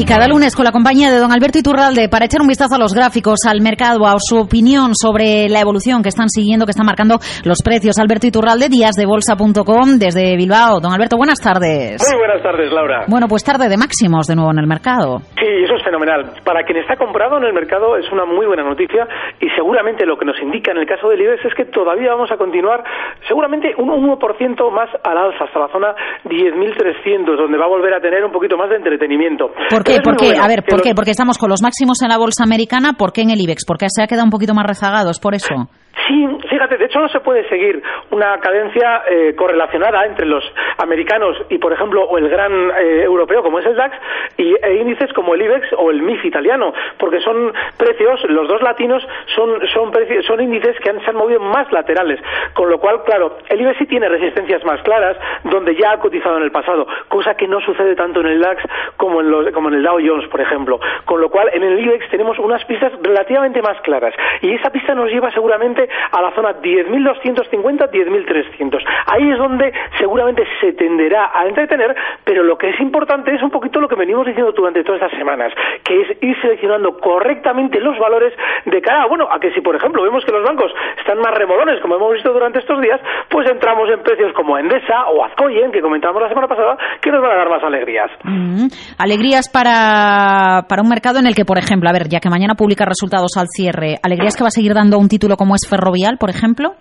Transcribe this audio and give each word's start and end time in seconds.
Y 0.00 0.06
cada 0.06 0.26
lunes 0.28 0.56
con 0.56 0.64
la 0.64 0.72
compañía 0.72 1.10
de 1.10 1.18
don 1.18 1.30
Alberto 1.30 1.58
Iturralde 1.58 2.08
para 2.08 2.24
echar 2.24 2.40
un 2.40 2.48
vistazo 2.48 2.74
a 2.74 2.78
los 2.78 2.94
gráficos, 2.94 3.44
al 3.44 3.60
mercado, 3.60 4.06
a 4.06 4.16
su 4.16 4.40
opinión 4.40 4.94
sobre 4.96 5.46
la 5.50 5.60
evolución 5.60 6.02
que 6.02 6.08
están 6.08 6.30
siguiendo, 6.30 6.64
que 6.64 6.70
están 6.70 6.86
marcando 6.86 7.20
los 7.44 7.60
precios. 7.60 7.98
Alberto 7.98 8.26
Iturralde, 8.26 8.70
díasdebolsa.com 8.70 10.00
desde 10.00 10.40
Bilbao. 10.40 10.80
Don 10.80 10.90
Alberto, 10.90 11.18
buenas 11.18 11.38
tardes. 11.38 12.00
Muy 12.00 12.16
buenas 12.16 12.42
tardes, 12.42 12.72
Laura. 12.72 13.04
Bueno, 13.08 13.28
pues 13.28 13.44
tarde 13.44 13.68
de 13.68 13.76
máximos 13.76 14.26
de 14.26 14.36
nuevo 14.36 14.50
en 14.52 14.60
el 14.60 14.66
mercado. 14.66 15.20
Sí, 15.36 15.44
eso 15.68 15.76
es 15.76 15.84
fenomenal. 15.84 16.32
Para 16.48 16.64
quien 16.64 16.78
está 16.78 16.96
comprado 16.96 17.36
en 17.36 17.44
el 17.44 17.52
mercado 17.52 17.98
es 17.98 18.10
una 18.10 18.24
muy 18.24 18.46
buena 18.46 18.64
noticia 18.64 19.06
y 19.38 19.50
seguramente 19.50 20.06
lo 20.06 20.16
que 20.16 20.24
nos 20.24 20.40
indica 20.40 20.72
en 20.72 20.78
el 20.78 20.86
caso 20.86 21.10
del 21.10 21.20
IBEX 21.20 21.44
es 21.44 21.54
que 21.54 21.66
todavía 21.66 22.12
vamos 22.12 22.32
a 22.32 22.38
continuar 22.38 22.82
seguramente 23.28 23.74
un 23.76 23.90
1% 23.90 24.72
más 24.72 24.88
al 25.04 25.18
alza 25.18 25.44
hasta 25.44 25.60
la 25.60 25.68
zona 25.68 25.94
10.300, 26.24 27.36
donde 27.36 27.58
va 27.58 27.66
a 27.66 27.68
volver 27.68 27.92
a 27.92 28.00
tener 28.00 28.24
un 28.24 28.32
poquito 28.32 28.56
más 28.56 28.70
de 28.70 28.76
entretenimiento. 28.76 29.52
¿Por 29.68 29.89
qué? 29.94 30.00
¿Por 30.02 30.16
qué? 30.16 30.36
a 30.36 30.46
ver, 30.48 30.64
¿por 30.68 30.82
qué? 30.82 30.94
Porque 30.94 31.10
estamos 31.10 31.38
con 31.38 31.50
los 31.50 31.62
máximos 31.62 32.02
en 32.02 32.08
la 32.08 32.18
bolsa 32.18 32.44
americana, 32.44 32.94
¿por 32.94 33.12
qué 33.12 33.22
en 33.22 33.30
el 33.30 33.40
IBEX? 33.40 33.64
Porque 33.66 33.86
se 33.88 34.02
ha 34.02 34.06
quedado 34.06 34.24
un 34.24 34.30
poquito 34.30 34.54
más 34.54 34.66
rezagado, 34.66 35.10
¿es 35.10 35.18
por 35.18 35.34
eso? 35.34 35.68
Sí, 36.06 36.28
fíjate, 36.48 36.76
de 36.76 36.84
hecho 36.84 37.00
no 37.00 37.08
se 37.08 37.20
puede 37.20 37.48
seguir 37.48 37.82
una 38.10 38.38
cadencia 38.38 39.02
eh, 39.08 39.34
correlacionada 39.36 40.06
entre 40.06 40.24
los 40.24 40.44
americanos 40.78 41.36
y, 41.48 41.58
por 41.58 41.72
ejemplo, 41.72 42.04
o 42.04 42.16
el 42.16 42.28
gran 42.28 42.52
eh, 42.52 43.02
europeo 43.02 43.42
como 43.42 43.58
es 43.58 43.66
el 43.66 43.76
DAX 43.76 43.96
y 44.36 44.54
e 44.62 44.74
índices 44.76 45.12
como 45.12 45.34
el 45.34 45.42
IBEX 45.42 45.72
o 45.76 45.90
el 45.90 46.02
MIF 46.02 46.24
italiano, 46.24 46.72
porque 46.98 47.20
son 47.20 47.52
precios, 47.76 48.22
los 48.28 48.46
dos 48.48 48.62
latinos 48.62 49.06
son 49.34 49.60
son 49.72 49.90
precios, 49.90 50.24
son 50.26 50.40
índices 50.40 50.78
que 50.80 50.90
han, 50.90 51.00
se 51.02 51.10
han 51.10 51.16
movido 51.16 51.40
más 51.40 51.70
laterales, 51.72 52.20
con 52.54 52.70
lo 52.70 52.78
cual, 52.78 53.02
claro, 53.04 53.38
el 53.48 53.60
IBEX 53.60 53.78
sí 53.78 53.86
tiene 53.86 54.08
resistencias 54.08 54.64
más 54.64 54.80
claras, 54.82 55.16
donde 55.44 55.74
ya 55.74 55.92
ha 55.92 55.98
cotizado 55.98 56.36
en 56.36 56.44
el 56.44 56.52
pasado, 56.52 56.86
cosa 57.08 57.34
que 57.34 57.48
no 57.48 57.60
sucede 57.60 57.96
tanto 57.96 58.20
en 58.20 58.26
el 58.26 58.40
DAX 58.40 58.62
como 58.96 59.20
en, 59.20 59.30
los, 59.30 59.50
como 59.52 59.68
en 59.68 59.74
el 59.74 59.82
Dow 59.82 59.98
Jones, 60.04 60.28
por 60.28 60.40
ejemplo, 60.40 60.80
con 61.04 61.20
lo 61.20 61.30
cual 61.30 61.50
en 61.52 61.62
el 61.62 61.78
IBEX 61.80 62.08
tenemos 62.10 62.38
unas 62.38 62.64
pistas 62.64 62.92
relativamente 63.02 63.60
más 63.60 63.80
claras 63.82 64.14
y 64.40 64.54
esa 64.54 64.70
pista 64.70 64.94
nos 64.94 65.10
lleva 65.10 65.30
seguramente 65.32 65.79
a 66.10 66.20
la 66.20 66.32
zona 66.34 66.60
10.250, 66.60 67.90
10.300. 67.90 68.84
Ahí 69.06 69.30
es 69.30 69.38
donde 69.38 69.72
seguramente 69.98 70.44
se 70.60 70.72
tenderá 70.72 71.30
a 71.34 71.46
entretener, 71.46 71.94
pero 72.24 72.42
lo 72.42 72.56
que 72.56 72.70
es 72.70 72.80
importante 72.80 73.34
es 73.34 73.42
un 73.42 73.50
poquito 73.50 73.80
lo 73.80 73.88
que 73.88 73.96
venimos 73.96 74.26
diciendo 74.26 74.52
durante 74.52 74.84
todas 74.84 75.02
estas 75.02 75.18
semanas, 75.18 75.52
que 75.84 76.00
es 76.02 76.22
ir 76.22 76.40
seleccionando 76.40 76.96
correctamente 76.98 77.80
los 77.80 77.98
valores 77.98 78.32
de 78.66 78.80
cara, 78.80 79.06
bueno, 79.06 79.28
a 79.30 79.38
que 79.38 79.52
si 79.52 79.60
por 79.60 79.76
ejemplo 79.76 80.02
vemos 80.02 80.24
que 80.24 80.32
los 80.32 80.44
bancos 80.44 80.72
están 80.98 81.18
más 81.18 81.34
remolones, 81.34 81.80
como 81.80 81.96
hemos 81.96 82.12
visto 82.14 82.32
durante 82.32 82.58
estos 82.58 82.80
días, 82.80 83.00
pues 83.28 83.48
entramos 83.50 83.88
en 83.90 84.02
precios 84.02 84.32
como 84.34 84.58
Endesa 84.58 85.08
o 85.08 85.24
Azcoyen, 85.24 85.72
que 85.72 85.80
comentábamos 85.80 86.22
la 86.22 86.28
semana 86.28 86.48
pasada, 86.48 86.76
que 87.00 87.10
nos 87.10 87.22
van 87.22 87.32
a 87.32 87.36
dar 87.36 87.48
más 87.48 87.62
alegrías. 87.62 88.10
Mm, 88.24 88.66
alegrías 88.98 89.48
para, 89.48 90.64
para 90.68 90.82
un 90.82 90.88
mercado 90.88 91.18
en 91.18 91.26
el 91.26 91.34
que, 91.34 91.44
por 91.44 91.58
ejemplo, 91.58 91.88
a 91.88 91.92
ver, 91.92 92.08
ya 92.08 92.20
que 92.20 92.28
mañana 92.28 92.54
publica 92.54 92.84
resultados 92.84 93.36
al 93.36 93.46
cierre, 93.48 93.96
alegrías 94.02 94.36
que 94.36 94.44
va 94.44 94.48
a 94.48 94.50
seguir 94.50 94.74
dando 94.74 94.98
un 94.98 95.08
título 95.08 95.36
como 95.36 95.54
es 95.54 95.68
Ferrovial, 95.70 96.18
por 96.18 96.30
ejemplo? 96.30 96.74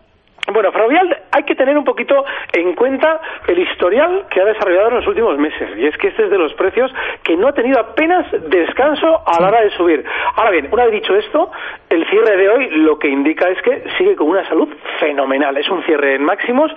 Bueno, 0.51 0.71
Ferrovial 0.71 1.15
hay 1.31 1.43
que 1.43 1.55
tener 1.55 1.77
un 1.77 1.83
poquito 1.83 2.25
en 2.53 2.73
cuenta 2.73 3.21
el 3.47 3.59
historial 3.59 4.25
que 4.29 4.41
ha 4.41 4.45
desarrollado 4.45 4.89
en 4.89 4.95
los 4.95 5.07
últimos 5.07 5.37
meses. 5.37 5.77
Y 5.77 5.85
es 5.85 5.95
que 5.97 6.07
este 6.07 6.25
es 6.25 6.31
de 6.31 6.37
los 6.37 6.53
precios 6.53 6.91
que 7.23 7.37
no 7.37 7.49
ha 7.49 7.53
tenido 7.53 7.79
apenas 7.79 8.25
descanso 8.49 9.21
a 9.27 9.39
la 9.39 9.49
hora 9.49 9.61
de 9.61 9.69
subir. 9.71 10.03
Ahora 10.35 10.51
bien, 10.51 10.69
una 10.71 10.85
vez 10.85 10.93
dicho 10.93 11.15
esto, 11.15 11.51
el 11.89 12.07
cierre 12.09 12.38
de 12.38 12.49
hoy 12.49 12.69
lo 12.72 12.97
que 12.97 13.09
indica 13.09 13.47
es 13.49 13.61
que 13.61 13.83
sigue 13.97 14.16
con 14.16 14.29
una 14.29 14.47
salud 14.47 14.69
fenomenal. 14.99 15.55
Es 15.57 15.69
un 15.69 15.83
cierre 15.83 16.16
en 16.16 16.23
máximos, 16.23 16.72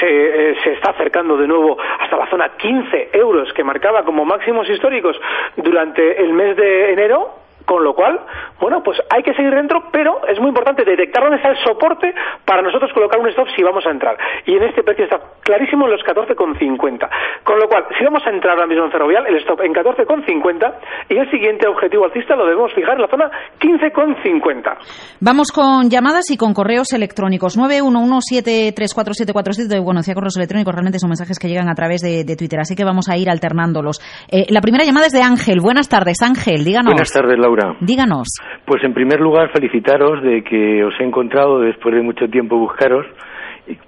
se, 0.00 0.50
eh, 0.50 0.56
se 0.62 0.72
está 0.72 0.90
acercando 0.90 1.36
de 1.36 1.46
nuevo 1.46 1.78
hasta 2.00 2.16
la 2.16 2.28
zona 2.28 2.50
15 2.58 3.10
euros 3.14 3.52
que 3.54 3.64
marcaba 3.64 4.04
como 4.04 4.24
máximos 4.24 4.68
históricos 4.68 5.16
durante 5.56 6.22
el 6.22 6.32
mes 6.34 6.56
de 6.56 6.92
enero 6.92 7.43
con 7.64 7.82
lo 7.82 7.94
cual, 7.94 8.20
bueno, 8.60 8.82
pues 8.82 8.98
hay 9.10 9.22
que 9.22 9.32
seguir 9.34 9.54
dentro, 9.54 9.84
pero 9.90 10.26
es 10.28 10.38
muy 10.38 10.48
importante 10.48 10.84
detectar 10.84 11.22
dónde 11.22 11.38
está 11.38 11.48
el 11.50 11.56
soporte 11.64 12.14
para 12.44 12.60
nosotros 12.62 12.92
colocar 12.92 13.18
un 13.20 13.28
stop 13.28 13.48
si 13.56 13.62
vamos 13.62 13.86
a 13.86 13.90
entrar. 13.90 14.18
Y 14.46 14.56
en 14.56 14.64
este 14.64 14.82
precio 14.82 15.04
está 15.04 15.20
clarísimo 15.42 15.86
en 15.86 15.92
los 15.92 16.02
14,50. 16.02 17.08
Con 17.42 17.58
lo 17.58 17.66
cual, 17.68 17.86
si 17.96 18.04
vamos 18.04 18.22
a 18.26 18.30
entrar 18.30 18.54
ahora 18.54 18.66
mismo 18.66 18.84
en 18.84 18.90
Ferrovial, 18.90 19.26
el 19.26 19.36
stop 19.36 19.62
en 19.62 19.72
14,50 19.72 20.74
y 21.08 21.16
el 21.16 21.30
siguiente 21.30 21.66
objetivo 21.66 22.04
alcista 22.04 22.36
lo 22.36 22.44
debemos 22.44 22.74
fijar 22.74 22.96
en 22.96 23.02
la 23.02 23.08
zona 23.08 23.30
15,50. 23.60 24.76
Vamos 25.20 25.52
con 25.52 25.88
llamadas 25.88 26.30
y 26.30 26.36
con 26.36 26.52
correos 26.52 26.92
electrónicos. 26.92 27.56
911734747. 27.58 29.82
Bueno, 29.82 30.00
decía 30.00 30.12
correos 30.14 30.36
electrónicos, 30.36 30.74
realmente 30.74 30.98
son 30.98 31.08
mensajes 31.08 31.38
que 31.38 31.48
llegan 31.48 31.68
a 31.68 31.74
través 31.74 32.02
de, 32.02 32.24
de 32.24 32.36
Twitter, 32.36 32.60
así 32.60 32.76
que 32.76 32.84
vamos 32.84 33.08
a 33.08 33.16
ir 33.16 33.30
alternándolos. 33.30 34.02
Eh, 34.30 34.44
la 34.50 34.60
primera 34.60 34.84
llamada 34.84 35.06
es 35.06 35.12
de 35.12 35.22
Ángel. 35.22 35.60
Buenas 35.60 35.88
tardes, 35.88 36.20
Ángel, 36.22 36.64
díganos. 36.64 36.92
Buenas 36.92 37.12
tardes, 37.12 37.38
Laura. 37.38 37.53
Díganos. 37.80 38.28
Pues 38.64 38.82
en 38.84 38.94
primer 38.94 39.20
lugar 39.20 39.50
felicitaros 39.52 40.22
de 40.22 40.42
que 40.42 40.84
os 40.84 40.94
he 41.00 41.04
encontrado 41.04 41.60
después 41.60 41.94
de 41.94 42.02
mucho 42.02 42.28
tiempo 42.28 42.58
buscaros 42.58 43.06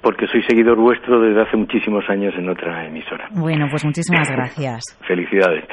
porque 0.01 0.27
soy 0.29 0.43
seguidor 0.43 0.79
vuestro 0.79 1.21
desde 1.21 1.43
hace 1.43 1.57
muchísimos 1.57 2.05
años 2.09 2.35
en 2.37 2.49
otra 2.49 2.87
emisora. 2.87 3.29
Bueno, 3.33 3.67
pues 3.71 3.85
muchísimas 3.85 4.29
gracias. 4.31 4.99
Felicidades. 5.07 5.65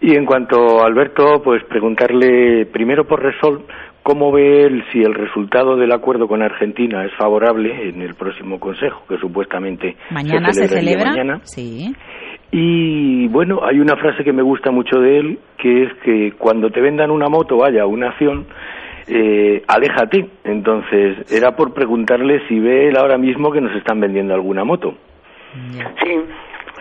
Y 0.00 0.16
en 0.16 0.24
cuanto 0.24 0.80
a 0.80 0.86
Alberto, 0.86 1.42
pues 1.44 1.62
preguntarle 1.64 2.66
primero 2.66 3.06
por 3.06 3.22
Resol, 3.22 3.66
¿cómo 4.02 4.32
ve 4.32 4.64
él 4.64 4.82
si 4.92 5.00
el 5.00 5.14
resultado 5.14 5.76
del 5.76 5.92
acuerdo 5.92 6.26
con 6.26 6.42
Argentina 6.42 7.04
es 7.04 7.12
favorable 7.18 7.90
en 7.90 8.00
el 8.00 8.14
próximo 8.14 8.58
Consejo, 8.58 9.02
que 9.06 9.18
supuestamente 9.18 9.96
mañana 10.10 10.52
se, 10.52 10.68
celebra? 10.68 11.10
Mañana? 11.10 11.40
Sí. 11.42 11.94
Y 12.52 13.28
bueno, 13.28 13.60
hay 13.64 13.78
una 13.78 13.96
frase 13.96 14.24
que 14.24 14.32
me 14.32 14.42
gusta 14.42 14.70
mucho 14.70 15.00
de 15.00 15.18
él, 15.18 15.38
que 15.56 15.84
es 15.84 15.94
que 16.02 16.32
cuando 16.36 16.70
te 16.70 16.80
vendan 16.80 17.10
una 17.10 17.28
moto, 17.28 17.56
vaya, 17.58 17.86
una 17.86 18.08
acción, 18.08 18.46
eh, 19.06 19.62
aléjate. 19.68 20.26
Entonces, 20.44 21.30
era 21.32 21.54
por 21.54 21.72
preguntarle 21.74 22.40
si 22.48 22.58
ve 22.58 22.88
él 22.88 22.96
ahora 22.96 23.18
mismo 23.18 23.52
que 23.52 23.60
nos 23.60 23.74
están 23.76 24.00
vendiendo 24.00 24.34
alguna 24.34 24.64
moto. 24.64 24.94
Sí, 26.02 26.20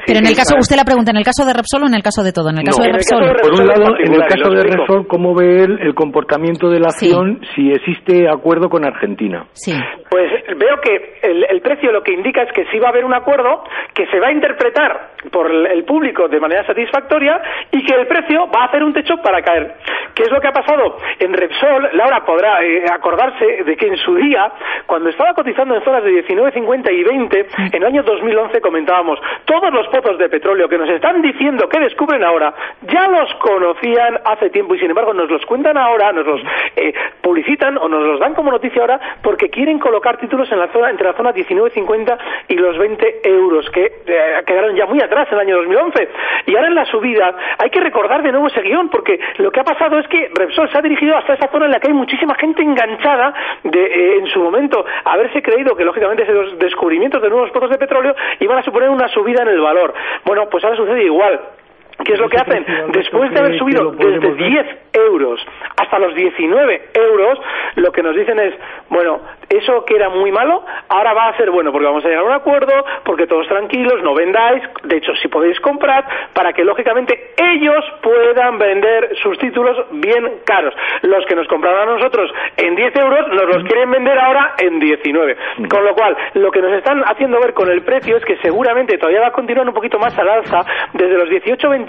pero 0.10 0.20
en 0.20 0.28
el 0.28 0.36
caso, 0.36 0.58
usted 0.58 0.76
la 0.76 0.84
pregunta, 0.84 1.12
¿en 1.12 1.18
el 1.18 1.24
caso 1.24 1.46
de 1.46 1.54
Repsol 1.54 1.84
o 1.84 1.88
en 1.88 1.94
el 1.94 2.02
caso 2.02 2.24
de 2.24 2.34
todo? 2.34 2.50
En 2.50 2.58
el 2.58 2.66
caso, 2.66 2.82
de, 2.82 2.92
Repsol. 2.92 3.22
Por 3.42 3.54
un 3.62 3.68
lado, 3.68 3.94
en 4.02 4.14
el 4.14 4.26
caso 4.26 4.50
de 4.50 4.64
Repsol, 4.64 5.08
¿cómo 5.08 5.36
ve 5.36 5.64
él 5.64 5.78
el 5.82 5.94
comportamiento 5.94 6.70
de 6.70 6.80
la 6.80 6.88
acción 6.88 7.40
si 7.54 7.72
existe 7.72 8.28
acuerdo 8.28 8.70
con 8.70 8.86
Argentina? 8.86 9.46
Sí. 9.54 9.74
Pues 10.10 10.32
veo 10.58 10.82
que 10.82 11.20
el, 11.22 11.46
el, 11.50 11.62
precio 11.62 11.92
lo 11.92 12.02
que 12.02 12.14
indica 12.14 12.42
es 12.42 12.52
que 12.54 12.66
sí 12.72 12.80
va 12.80 12.88
a 12.88 12.90
haber 12.90 13.06
un 13.06 13.14
acuerdo 13.14 13.64
que 13.94 14.08
se 14.08 14.20
va 14.20 14.28
a 14.28 14.32
interpretar 14.32 15.12
por 15.32 15.52
el 15.52 15.84
público 15.84 16.28
de 16.28 16.40
manera 16.40 16.66
satisfactoria 16.66 17.40
y 17.72 17.86
que 17.86 17.94
el 17.94 18.08
precio 18.08 18.50
va 18.50 18.64
a 18.64 18.66
hacer 18.66 18.84
un 18.84 18.94
techo 18.94 19.18
para 19.22 19.42
caer. 19.42 19.76
¿Qué 20.16 20.24
es 20.24 20.32
lo 20.32 20.42
que 20.42 20.48
ha 20.48 20.52
pasado? 20.52 20.98
En 21.20 21.34
Repsol, 21.34 21.90
Laura 21.94 22.26
podrá 22.26 22.64
eh, 22.64 22.86
acordarse 22.92 23.64
de 23.64 23.76
que 23.78 23.88
en 23.88 23.98
su 23.98 24.16
día, 24.16 24.52
cuando 24.86 25.10
estaba 25.10 25.34
cotizando 25.34 25.76
en 25.76 25.84
zonas 25.84 26.04
de 26.04 26.12
19,50 26.26 26.92
y 26.92 27.04
20, 27.04 27.48
en 27.74 27.82
el 27.82 27.86
año 27.86 28.04
2011 28.04 28.60
comentábamos, 28.62 29.20
todos 29.46 29.72
los 29.72 29.88
pozos 30.02 30.18
de 30.18 30.30
petróleo 30.30 30.70
que 30.70 30.78
nos 30.78 30.90
están 30.90 31.22
diciendo 31.22 31.68
que 31.68 31.80
descubren 31.80 32.24
ahora, 32.24 32.54
ya 32.82 33.08
los 33.08 33.34
conocían 33.36 34.20
hace 34.24 34.50
tiempo 34.50 34.76
y 34.76 34.80
sin 34.80 34.90
embargo 34.90 35.14
nos 35.14 35.30
los 35.30 35.46
cuentan 35.46 35.78
ahora, 35.78 36.12
nos 36.14 36.26
los 36.26 36.42
eh, 36.76 36.94
publicitan 37.22 37.78
o 37.78 37.90
nos 37.90 38.04
los 38.04 38.20
dan 38.20 38.34
como 38.34 38.52
noticia 38.52 38.82
ahora 38.82 39.00
porque 39.22 39.50
quieren 39.50 39.80
colocar 39.80 40.18
títulos 40.18 40.52
en 40.52 40.60
la 40.60 40.68
zona, 40.70 40.90
entre 40.90 41.08
la 41.08 41.14
zona 41.14 41.34
19,50 41.34 42.18
y 42.48 42.56
los 42.56 42.78
20 42.78 43.22
euros 43.24 43.70
que 43.72 43.86
eh, 44.06 44.44
quedaron 44.46 44.76
ya 44.76 44.86
muy 44.86 45.02
atrás 45.02 45.28
en 45.32 45.36
el 45.36 45.40
año 45.42 45.58
2011. 45.58 46.10
Y 46.46 46.56
ahora 46.56 46.68
en 46.68 46.76
la 46.76 46.86
subida 46.86 47.36
hay 47.58 47.70
que 47.70 47.80
recordar 47.80 48.24
de 48.24 48.32
nuevo 48.32 48.48
ese 48.48 48.62
guion 48.62 48.90
porque 48.90 49.20
lo 49.38 49.52
que 49.52 49.60
ha 49.60 49.64
pasado 49.64 50.00
es 50.00 50.08
que 50.08 50.32
Repsol 50.34 50.70
se 50.72 50.78
ha 50.78 50.82
dirigido 50.82 51.18
hasta 51.18 51.34
esa 51.34 51.48
zona 51.48 51.66
en 51.66 51.72
la 51.72 51.80
que 51.80 51.88
hay 51.88 51.94
muchísima 51.94 52.36
gente 52.36 52.62
enganchada 52.62 53.34
de, 53.64 53.84
eh, 53.84 54.18
en 54.20 54.28
su 54.28 54.40
momento 54.40 54.86
haberse 55.04 55.42
creído 55.42 55.76
que 55.76 55.84
lógicamente 55.84 56.24
esos 56.24 56.58
descubrimientos 56.60 57.22
de 57.22 57.30
nuevos 57.30 57.52
pozos 57.52 57.70
de 57.70 57.78
petróleo 57.78 58.16
iban 58.40 58.58
a 58.58 58.64
suponer 58.64 58.90
una 58.90 59.08
subida 59.10 59.44
en 59.44 59.50
el 59.50 59.62
valor. 59.62 59.79
Bueno, 60.26 60.50
pues 60.50 60.64
ahora 60.64 60.78
sucede 60.78 61.04
igual. 61.04 61.40
¿Qué 62.06 62.14
es 62.14 62.20
lo 62.20 62.30
que 62.30 62.38
hacen? 62.38 62.66
Después 62.94 63.32
de 63.32 63.40
haber 63.40 63.58
subido 63.58 63.92
desde 63.92 64.34
10 64.34 64.66
euros 64.94 65.46
hasta 65.78 66.00
los 66.00 66.16
19 66.16 66.82
euros, 66.94 67.40
lo 67.76 67.92
que 67.92 68.02
nos 68.02 68.16
dicen 68.16 68.40
es, 68.40 68.54
bueno, 68.90 69.20
eso 69.50 69.84
que 69.86 69.96
era 69.96 70.10
muy 70.10 70.32
malo, 70.32 70.64
ahora 70.88 71.14
va 71.14 71.28
a 71.28 71.38
ser 71.38 71.52
bueno 71.52 71.72
porque 71.72 71.88
vamos 71.88 72.06
a 72.06 72.08
llegar 72.08 72.24
a 72.24 72.28
un 72.28 72.34
acuerdo, 72.34 72.74
porque 73.04 73.28
todos 73.28 73.48
tranquilos, 73.48 74.02
no 74.04 74.14
vendáis, 74.14 74.64
de 74.84 74.98
hecho 74.98 75.14
si 75.22 75.28
podéis 75.28 75.60
comprar, 75.60 76.06
para 76.34 76.54
que 76.54 76.64
lógicamente 76.64 77.34
ellos 77.38 77.84
puedan 78.02 78.58
vender 78.58 79.16
sus 79.22 79.38
títulos 79.40 79.78
bien 79.92 80.40
caros. 80.46 80.74
Los 81.02 81.26
que 81.26 81.36
nos 81.36 81.48
compraron 81.48 81.90
a 81.90 81.94
nosotros 81.94 82.32
en 82.58 82.76
10 82.76 82.96
euros 82.96 83.28
nos 83.30 83.56
los 83.56 83.64
quieren 83.66 83.92
vender 83.92 84.18
ahora 84.20 84.56
en 84.60 84.80
19. 84.80 85.38
Con 85.70 85.84
lo 85.84 85.94
cual, 85.96 86.16
lo 86.36 86.52
que 86.52 86.62
nos 86.62 86.74
están 86.74 87.04
haciendo 87.04 87.40
ver 87.40 87.54
con 87.54 87.70
el 87.70 87.82
precio 87.82 88.18
es 88.18 88.26
que 88.26 88.38
seguramente 88.38 88.98
todavía 88.98 89.22
va 89.22 89.28
a 89.28 89.32
continuar 89.32 89.68
un 89.68 89.74
poquito 89.74 90.00
más 90.00 90.18
al 90.18 90.30
alza 90.30 90.62
desde 90.94 91.18
los 91.18 91.30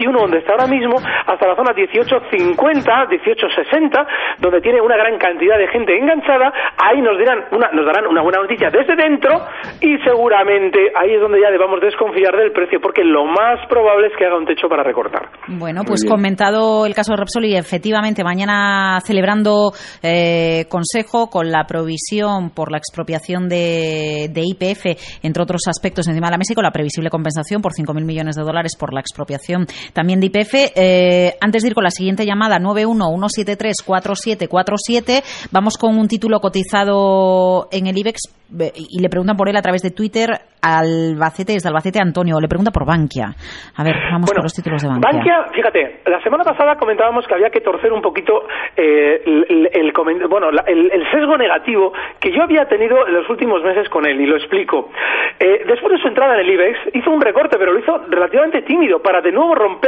18.21 0.01 0.21
donde 0.21 0.39
está 0.39 0.53
ahora 0.53 0.67
mismo 0.67 0.97
hasta 0.97 1.47
la 1.47 1.57
zona 1.57 1.73
18.50, 1.73 2.57
18.60, 2.57 4.07
donde 4.39 4.61
tiene 4.61 4.81
una 4.81 4.97
gran 4.97 5.19
cantidad 5.19 5.59
de 5.59 5.69
gente 5.69 5.97
enganchada. 5.97 6.53
Ahí 6.79 7.01
nos 7.01 7.19
dirán 7.19 7.45
una, 7.53 7.71
nos 7.73 7.87
darán 7.87 8.07
una 8.07 8.23
buena 8.23 8.41
noticia 8.41 8.71
desde 8.71 8.97
dentro 8.97 9.47
y 9.81 9.99
seguramente 10.05 10.79
ahí 10.97 11.15
es 11.15 11.21
donde 11.21 11.41
ya 11.41 11.51
debamos 11.51 11.81
desconfiar 11.81 12.37
del 12.37 12.53
precio 12.53 12.81
porque 12.81 13.05
lo 13.05 13.25
más 13.25 13.67
probable 13.69 14.09
es 14.09 14.13
que 14.17 14.27
haga 14.27 14.39
un 14.39 14.47
techo 14.47 14.69
para 14.69 14.83
recortar. 14.83 15.29
Bueno, 15.49 15.83
pues 15.87 16.05
comentado 16.05 16.87
el 16.87 16.95
caso 16.95 17.13
de 17.13 17.19
Repsol 17.19 17.45
y 17.45 17.57
efectivamente 17.57 18.25
mañana 18.25 19.01
celebrando 19.05 19.73
eh, 20.03 20.65
consejo 20.69 21.29
con 21.29 21.51
la 21.51 21.65
provisión 21.67 22.51
por 22.51 22.71
la 22.71 22.79
expropiación 22.79 23.49
de, 23.49 24.29
de, 24.33 24.43
IPF, 24.43 25.23
entre 25.23 25.43
otros 25.43 25.63
aspectos 25.69 26.09
encima 26.09 26.29
de 26.29 26.33
la 26.33 26.39
mesa 26.39 26.53
y 26.53 26.57
con 26.57 26.65
la 26.65 26.71
previsible 26.71 27.11
compensación 27.11 27.63
por 27.63 27.73
5.000 27.73 28.05
millones 28.05 28.37
de 28.37 28.43
dólares 28.43 28.77
por 28.79 28.93
la 28.93 29.01
expropiación 29.01 29.67
también 29.93 30.21
de 30.21 30.27
IPF. 30.27 30.55
Eh, 30.77 31.35
antes 31.41 31.63
de 31.63 31.69
ir 31.69 31.75
con 31.75 31.85
la 31.85 31.91
siguiente 31.91 32.27
llamada, 32.27 32.59
911734747, 32.59 35.23
vamos 35.53 35.77
con 35.77 35.97
un 35.99 36.09
título 36.09 36.41
cotizado 36.41 37.69
en 37.71 37.87
el 37.87 37.99
IBEX 37.99 38.41
y 38.75 39.01
le 39.01 39.09
preguntan 39.09 39.37
por 39.37 39.49
él 39.49 39.57
a 39.57 39.63
través 39.63 39.83
de 39.83 39.91
Twitter 39.91 40.31
Albacete, 40.63 41.55
desde 41.55 41.69
Albacete 41.69 42.01
Antonio, 42.01 42.39
le 42.41 42.49
pregunta 42.49 42.71
por 42.71 42.85
Bankia. 42.85 43.33
A 43.77 43.85
ver, 43.85 43.95
vamos 44.13 44.31
con 44.31 44.43
los 44.43 44.53
títulos 44.53 44.83
de 44.83 44.89
Bankia. 44.89 45.11
Bankia, 45.11 45.45
fíjate, 45.55 46.01
la 46.07 46.21
semana 46.23 46.45
pasada 46.45 46.77
comentábamos 46.77 47.27
que 47.27 47.35
había 47.35 47.51
que 47.51 47.61
torcer 47.61 47.93
un 47.93 48.03
poquito 48.03 48.47
eh, 48.77 49.23
el, 49.25 49.93
bueno, 50.29 50.51
el, 50.51 51.11
sesgo 51.11 51.37
negativo 51.39 51.93
que 52.21 52.31
yo 52.31 52.43
había 52.43 52.67
tenido 52.67 53.07
en 53.07 53.15
los 53.15 53.29
últimos 53.31 53.63
meses 53.63 53.89
con 53.89 54.07
él, 54.07 54.21
y 54.21 54.27
lo 54.27 54.37
explico. 54.37 54.91
Eh, 55.39 55.65
después 55.67 55.95
de 55.95 56.03
su 56.03 56.09
entrada 56.09 56.35
en 56.35 56.41
el 56.41 56.51
IBEX, 56.51 56.79
hizo 56.95 57.11
un 57.11 57.21
recorte, 57.21 57.57
pero 57.59 57.73
lo 57.73 57.79
hizo 57.79 57.99
relativamente 58.09 58.63
tímido, 58.63 59.01
para 59.01 59.23
de 59.23 59.33
nuevo 59.33 59.55
romper 59.55 59.80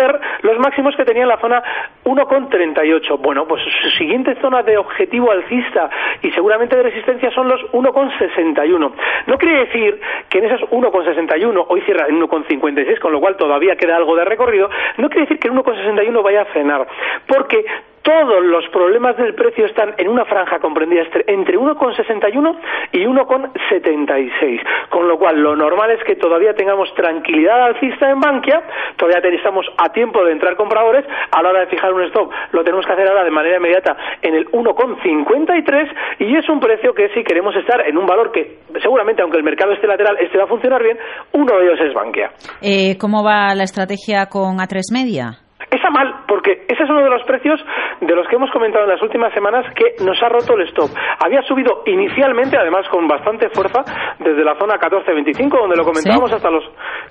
los 0.42 0.58
máximos 0.58 0.96
que 0.96 1.04
tenía 1.04 1.22
en 1.22 1.28
la 1.28 1.38
zona 1.38 1.62
1,38. 2.04 3.18
Bueno, 3.18 3.46
pues 3.46 3.62
su 3.82 3.90
siguiente 3.90 4.34
zona 4.40 4.62
de 4.62 4.76
objetivo 4.76 5.30
alcista 5.30 5.90
y 6.22 6.30
seguramente 6.32 6.76
de 6.76 6.82
resistencia 6.82 7.30
son 7.30 7.48
los 7.48 7.60
1,61. 7.72 8.92
No 9.26 9.38
quiere 9.38 9.66
decir 9.66 10.00
que 10.28 10.38
en 10.38 10.44
esos 10.46 10.60
1,61, 10.70 11.66
hoy 11.68 11.80
cierra 11.82 12.06
en 12.08 12.20
1,56, 12.20 12.98
con 12.98 13.12
lo 13.12 13.20
cual 13.20 13.36
todavía 13.36 13.76
queda 13.76 13.96
algo 13.96 14.16
de 14.16 14.24
recorrido, 14.24 14.68
no 14.98 15.08
quiere 15.08 15.26
decir 15.26 15.38
que 15.38 15.48
el 15.48 15.54
1,61 15.54 16.22
vaya 16.22 16.42
a 16.42 16.46
frenar, 16.46 16.86
porque 17.26 17.64
todos 18.02 18.44
los 18.44 18.68
problemas 18.68 19.16
del 19.16 19.34
precio 19.34 19.66
están 19.66 19.94
en 19.98 20.08
una 20.08 20.24
franja 20.24 20.58
comprendida 20.58 21.02
entre 21.26 21.58
1,61 21.58 22.56
y 22.92 22.98
1,76. 23.04 24.60
Con 24.88 25.08
lo 25.08 25.18
cual, 25.18 25.40
lo 25.40 25.56
normal 25.56 25.90
es 25.92 26.02
que 26.04 26.16
todavía 26.16 26.54
tengamos 26.54 26.92
tranquilidad 26.94 27.64
alcista 27.64 28.10
en 28.10 28.20
Bankia, 28.20 28.62
todavía 28.96 29.20
estamos 29.30 29.66
a 29.78 29.92
tiempo 29.92 30.24
de 30.24 30.32
entrar 30.32 30.56
compradores, 30.56 31.04
a 31.30 31.42
la 31.42 31.50
hora 31.50 31.60
de 31.60 31.66
fijar 31.66 31.92
un 31.92 32.02
stop 32.04 32.30
lo 32.52 32.64
tenemos 32.64 32.84
que 32.86 32.92
hacer 32.92 33.08
ahora 33.08 33.24
de 33.24 33.30
manera 33.30 33.56
inmediata 33.56 33.96
en 34.20 34.34
el 34.34 34.46
1,53 34.50 35.88
y 36.20 36.36
es 36.36 36.48
un 36.48 36.60
precio 36.60 36.94
que 36.94 37.08
si 37.10 37.22
queremos 37.24 37.54
estar 37.56 37.86
en 37.86 37.96
un 37.96 38.06
valor 38.06 38.32
que 38.32 38.58
seguramente, 38.80 39.22
aunque 39.22 39.38
el 39.38 39.44
mercado 39.44 39.72
esté 39.72 39.86
lateral, 39.86 40.16
este 40.20 40.38
va 40.38 40.44
a 40.44 40.48
funcionar 40.48 40.82
bien, 40.82 40.98
uno 41.32 41.58
de 41.58 41.64
ellos 41.64 41.80
es 41.80 41.94
Bankia. 41.94 42.30
Eh, 42.60 42.96
¿Cómo 42.98 43.24
va 43.24 43.54
la 43.54 43.64
estrategia 43.64 44.26
con 44.26 44.58
A3 44.58 44.92
Media? 44.92 45.41
Esa 45.70 45.90
mal, 45.90 46.24
porque 46.26 46.64
ese 46.68 46.82
es 46.82 46.90
uno 46.90 47.02
de 47.02 47.10
los 47.10 47.22
precios 47.24 47.64
de 48.00 48.14
los 48.14 48.26
que 48.28 48.36
hemos 48.36 48.50
comentado 48.50 48.84
en 48.84 48.90
las 48.90 49.02
últimas 49.02 49.32
semanas 49.32 49.66
que 49.74 50.02
nos 50.04 50.20
ha 50.22 50.28
roto 50.28 50.54
el 50.54 50.68
stop. 50.68 50.90
Había 51.24 51.42
subido 51.42 51.82
inicialmente, 51.86 52.56
además 52.56 52.88
con 52.88 53.06
bastante 53.06 53.48
fuerza, 53.50 53.84
desde 54.18 54.44
la 54.44 54.56
zona 54.58 54.74
14.25, 54.78 55.50
donde 55.50 55.76
lo 55.76 55.84
comentábamos, 55.84 56.32
hasta 56.32 56.50
los 56.50 56.64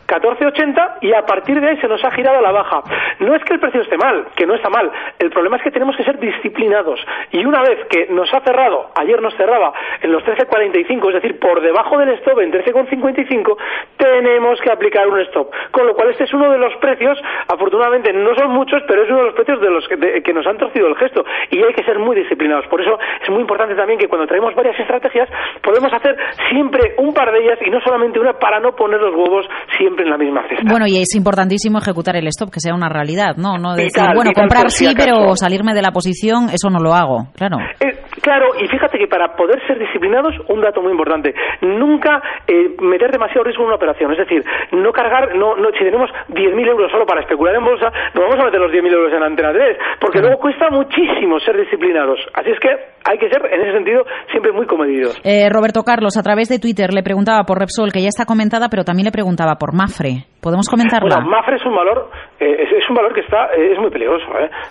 14.80, 0.07 0.98
y 1.01 1.13
a 1.13 1.25
partir 1.25 1.59
de 1.59 1.69
ahí 1.69 1.77
se 1.77 1.88
nos 1.88 2.03
ha 2.03 2.12
girado 2.12 2.39
a 2.39 2.42
la 2.42 2.51
baja. 2.51 2.81
No 3.19 3.36
es 3.36 3.44
que 3.44 3.53
el 3.53 3.59
precio 3.59 3.81
esté 3.81 3.98
mal, 3.98 4.27
que 4.36 4.45
no 4.45 4.56
está 4.56 4.69
mal. 4.69 4.92
El 5.19 5.30
problema 5.30 5.57
es 5.57 5.63
que 5.63 5.71
tenemos 5.71 5.95
que 5.95 6.04
ser 6.04 6.19
disciplinados. 6.19 7.00
Y 7.31 7.45
una 7.45 7.62
vez 7.62 7.86
que 7.89 8.07
nos 8.07 8.33
ha 8.33 8.42
cerrado, 8.42 8.89
ayer 8.95 9.21
nos 9.21 9.36
cerraba 9.36 9.74
en 10.01 10.12
los 10.12 10.24
13.45, 10.24 11.07
es 11.07 11.13
decir, 11.15 11.39
por 11.39 11.62
debajo 11.62 11.97
del 11.97 12.09
stop 12.19 12.39
en 12.39 12.51
13.55, 12.51 13.57
tenemos 13.97 14.59
que 14.62 14.71
aplicar 14.71 15.07
un 15.07 15.19
stop. 15.21 15.51
Con 15.71 15.88
lo 15.88 15.95
cual, 15.95 16.09
este 16.09 16.25
es 16.25 16.33
uno 16.33 16.51
de 16.51 16.57
los 16.57 16.75
precios, 16.77 17.18
afortunadamente, 17.47 18.13
no 18.13 18.33
son 18.42 18.52
muchos, 18.54 18.82
pero 18.88 19.04
es 19.04 19.10
uno 19.10 19.20
de 19.20 19.26
los 19.26 19.36
precios 19.36 19.62
de 19.62 19.70
los 19.70 19.86
que, 19.88 20.34
nos 20.34 20.48
han 20.48 20.58
torcido 20.58 20.88
el 20.88 20.96
gesto 20.96 21.24
y 21.52 21.62
hay 21.62 21.74
que 21.74 21.84
ser 21.84 22.00
muy 22.00 22.16
disciplinados. 22.16 22.66
Por 22.68 22.82
eso 22.82 22.98
es 23.22 23.30
muy 23.30 23.42
importante 23.42 23.76
también 23.76 24.00
que 24.00 24.08
cuando 24.08 24.26
traemos 24.28 24.56
varias 24.56 24.80
estrategias 24.80 25.30
podemos 25.62 25.92
hacer 25.94 26.16
siempre 26.50 26.96
un 26.98 27.14
par 27.14 27.32
de 27.32 27.44
ellas 27.44 27.60
y 27.66 27.70
no 27.70 27.80
solamente 27.82 28.20
una 28.20 28.34
para 28.34 28.60
no 28.60 28.72
poner 28.72 29.00
los 29.00 29.14
huevos 29.14 29.46
siempre 29.78 30.06
en 30.06 30.12
la 30.12 30.18
misma 30.18 30.48
cesta. 30.48 30.64
Bueno, 30.66 30.88
y 30.88 30.98
es 30.98 31.14
importantísimo 31.16 31.80
ejecutar 31.80 32.16
el 32.16 32.28
stop, 32.28 32.50
que 32.52 32.60
sea 32.60 32.74
una 32.74 32.90
realidad, 32.90 33.36
¿no? 33.38 33.58
No 33.58 33.76
decir, 33.76 34.04
bueno, 34.16 34.32
comprar 34.34 34.72
sí, 34.72 34.94
pero 34.96 35.36
salirme 35.36 35.74
de 35.74 35.82
la 35.82 35.92
posición, 35.92 36.50
eso 36.50 36.70
no 36.70 36.80
lo 36.80 36.94
hago, 36.94 37.28
claro. 37.36 37.58
Eh, 37.80 37.98
claro, 38.21 38.47
y 38.59 38.68
fíjate 38.68 38.97
que 38.97 39.07
para 39.07 39.35
poder 39.35 39.65
ser 39.68 39.79
disciplinados, 39.79 40.35
un 40.47 40.62
dato 40.62 40.81
muy 40.81 40.91
importante, 40.91 41.33
nunca 41.62 42.21
eh, 42.47 42.75
meter 42.79 43.12
demasiado 43.12 43.44
riesgo 43.44 43.63
en 43.63 43.68
una 43.68 43.75
operación, 43.75 44.12
es 44.12 44.19
decir, 44.19 44.44
no 44.71 44.91
cargar, 44.91 45.35
no, 45.35 45.56
no 45.56 45.71
si 45.71 45.79
tenemos 45.79 46.09
10.000 46.29 46.68
euros 46.68 46.91
solo 46.91 47.06
para 47.06 47.21
especular 47.21 47.56
en 47.56 47.63
bolsa, 47.63 47.91
no 48.13 48.21
vamos 48.21 48.39
a 48.39 48.45
meter 48.45 48.59
los 48.59 48.71
10.000 48.71 48.94
euros 48.94 49.13
en 49.13 49.23
Antena 49.23 49.51
3, 49.53 49.77
porque 50.00 50.19
luego 50.19 50.39
cuesta 50.39 50.69
muchísimo 50.69 51.39
ser 51.39 51.57
disciplinados. 51.57 52.19
Así 52.33 52.51
es 52.51 52.59
que 52.59 52.69
hay 53.09 53.18
que 53.18 53.29
ser, 53.29 53.41
en 53.51 53.62
ese 53.62 53.73
sentido, 53.73 54.06
siempre 54.29 54.51
muy 54.51 54.65
comedidos. 54.65 55.19
Eh, 55.23 55.50
Roberto 55.50 55.83
Carlos, 55.83 56.18
a 56.18 56.23
través 56.23 56.50
de 56.50 56.59
Twitter, 56.59 56.94
le 56.94 57.03
preguntaba 57.03 57.44
por 57.44 57.59
Repsol, 57.59 57.91
que 57.91 58.01
ya 58.01 58.09
está 58.09 58.25
comentada, 58.25 58.68
pero 58.69 58.83
también 58.83 59.06
le 59.06 59.12
preguntaba 59.12 59.56
por 59.56 59.73
Mafre. 59.73 60.25
¿Podemos 60.41 60.68
comentarla? 60.69 61.18
Bueno, 61.18 61.29
Mafre 61.29 61.56
es 61.57 61.65
un 61.65 61.75
valor, 61.75 62.09
eh, 62.39 62.65
es, 62.65 62.89
un 62.89 62.95
valor 62.95 63.13
que 63.13 63.21
está, 63.21 63.53
eh, 63.53 63.73
es 63.73 63.79
muy 63.79 63.91
peligroso. 63.91 64.25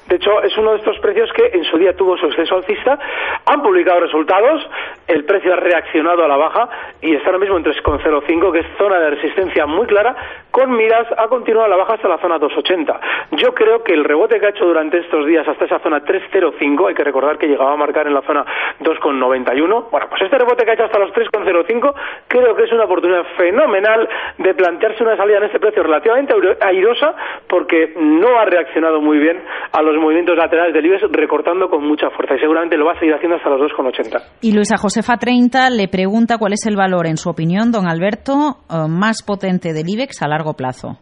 De 0.08 0.16
hecho, 0.16 0.42
es 0.42 0.56
uno 0.58 0.72
de 0.72 0.78
estos 0.78 0.98
precios 0.98 1.30
que 1.34 1.46
en 1.56 1.64
su 1.64 1.78
día 1.78 1.92
tuvo 1.94 2.16
su 2.16 2.26
exceso 2.26 2.56
alcista, 2.56 2.98
han 3.50 3.62
publicado 3.62 3.98
resultados, 3.98 4.62
el 5.08 5.24
precio 5.24 5.52
ha 5.52 5.56
reaccionado 5.56 6.24
a 6.24 6.28
la 6.28 6.36
baja 6.36 6.68
y 7.00 7.14
está 7.16 7.26
ahora 7.26 7.40
mismo 7.40 7.56
en 7.56 7.64
3,05, 7.64 8.52
que 8.52 8.60
es 8.60 8.66
zona 8.78 9.00
de 9.00 9.10
resistencia 9.10 9.66
muy 9.66 9.86
clara, 9.86 10.14
con 10.52 10.70
miras 10.76 11.06
a 11.18 11.26
continuar 11.26 11.66
a 11.66 11.68
la 11.68 11.76
baja 11.76 11.94
hasta 11.94 12.08
la 12.08 12.18
zona 12.18 12.38
2,80. 12.38 13.00
Yo 13.32 13.52
creo 13.52 13.82
que 13.82 13.92
el 13.92 14.04
rebote 14.04 14.38
que 14.38 14.46
ha 14.46 14.50
hecho 14.50 14.64
durante 14.64 14.98
estos 14.98 15.26
días 15.26 15.46
hasta 15.48 15.64
esa 15.64 15.80
zona 15.80 16.04
3,05, 16.04 16.88
hay 16.88 16.94
que 16.94 17.02
recordar 17.02 17.38
que 17.38 17.48
llegaba 17.48 17.72
a 17.72 17.76
marcar 17.76 18.06
en 18.06 18.14
la 18.14 18.22
zona 18.22 18.44
2,91, 18.80 19.90
bueno, 19.90 20.06
pues 20.08 20.22
este 20.22 20.38
rebote 20.38 20.64
que 20.64 20.70
ha 20.70 20.74
hecho 20.74 20.84
hasta 20.84 20.98
los 21.00 21.12
3,05 21.12 21.94
creo 22.28 22.54
que 22.54 22.62
es 22.62 22.72
una 22.72 22.84
oportunidad 22.84 23.24
fenomenal 23.36 24.08
de 24.38 24.54
plantearse 24.54 25.02
una 25.02 25.16
salida 25.16 25.38
en 25.38 25.44
este 25.44 25.58
precio 25.58 25.82
relativamente 25.82 26.34
airosa 26.60 27.14
porque 27.50 27.92
no 27.96 28.38
ha 28.38 28.44
reaccionado 28.44 29.00
muy 29.00 29.18
bien 29.18 29.36
a 29.72 29.82
los 29.82 29.96
movimientos 30.00 30.36
laterales 30.36 30.72
del 30.72 30.86
IBEX 30.86 31.02
recortando 31.10 31.68
con 31.68 31.84
mucha 31.86 32.08
fuerza 32.10 32.36
y 32.36 32.38
seguramente 32.38 32.76
lo 32.76 32.86
va 32.86 32.92
a 32.92 32.98
seguir 32.98 33.14
haciendo 33.14 33.36
hasta 33.36 33.50
los 33.50 33.70
2,80. 33.72 34.22
Y 34.40 34.54
Luisa 34.54 34.76
Josefa 34.76 35.16
30 35.16 35.70
le 35.70 35.88
pregunta 35.88 36.38
cuál 36.38 36.52
es 36.52 36.64
el 36.66 36.76
valor, 36.76 37.06
en 37.06 37.16
su 37.16 37.28
opinión, 37.28 37.72
don 37.72 37.88
Alberto, 37.88 38.58
eh, 38.70 38.88
más 38.88 39.22
potente 39.22 39.72
del 39.72 39.88
IBEX 39.88 40.22
a 40.22 40.28
largo 40.28 40.54
plazo. 40.54 40.98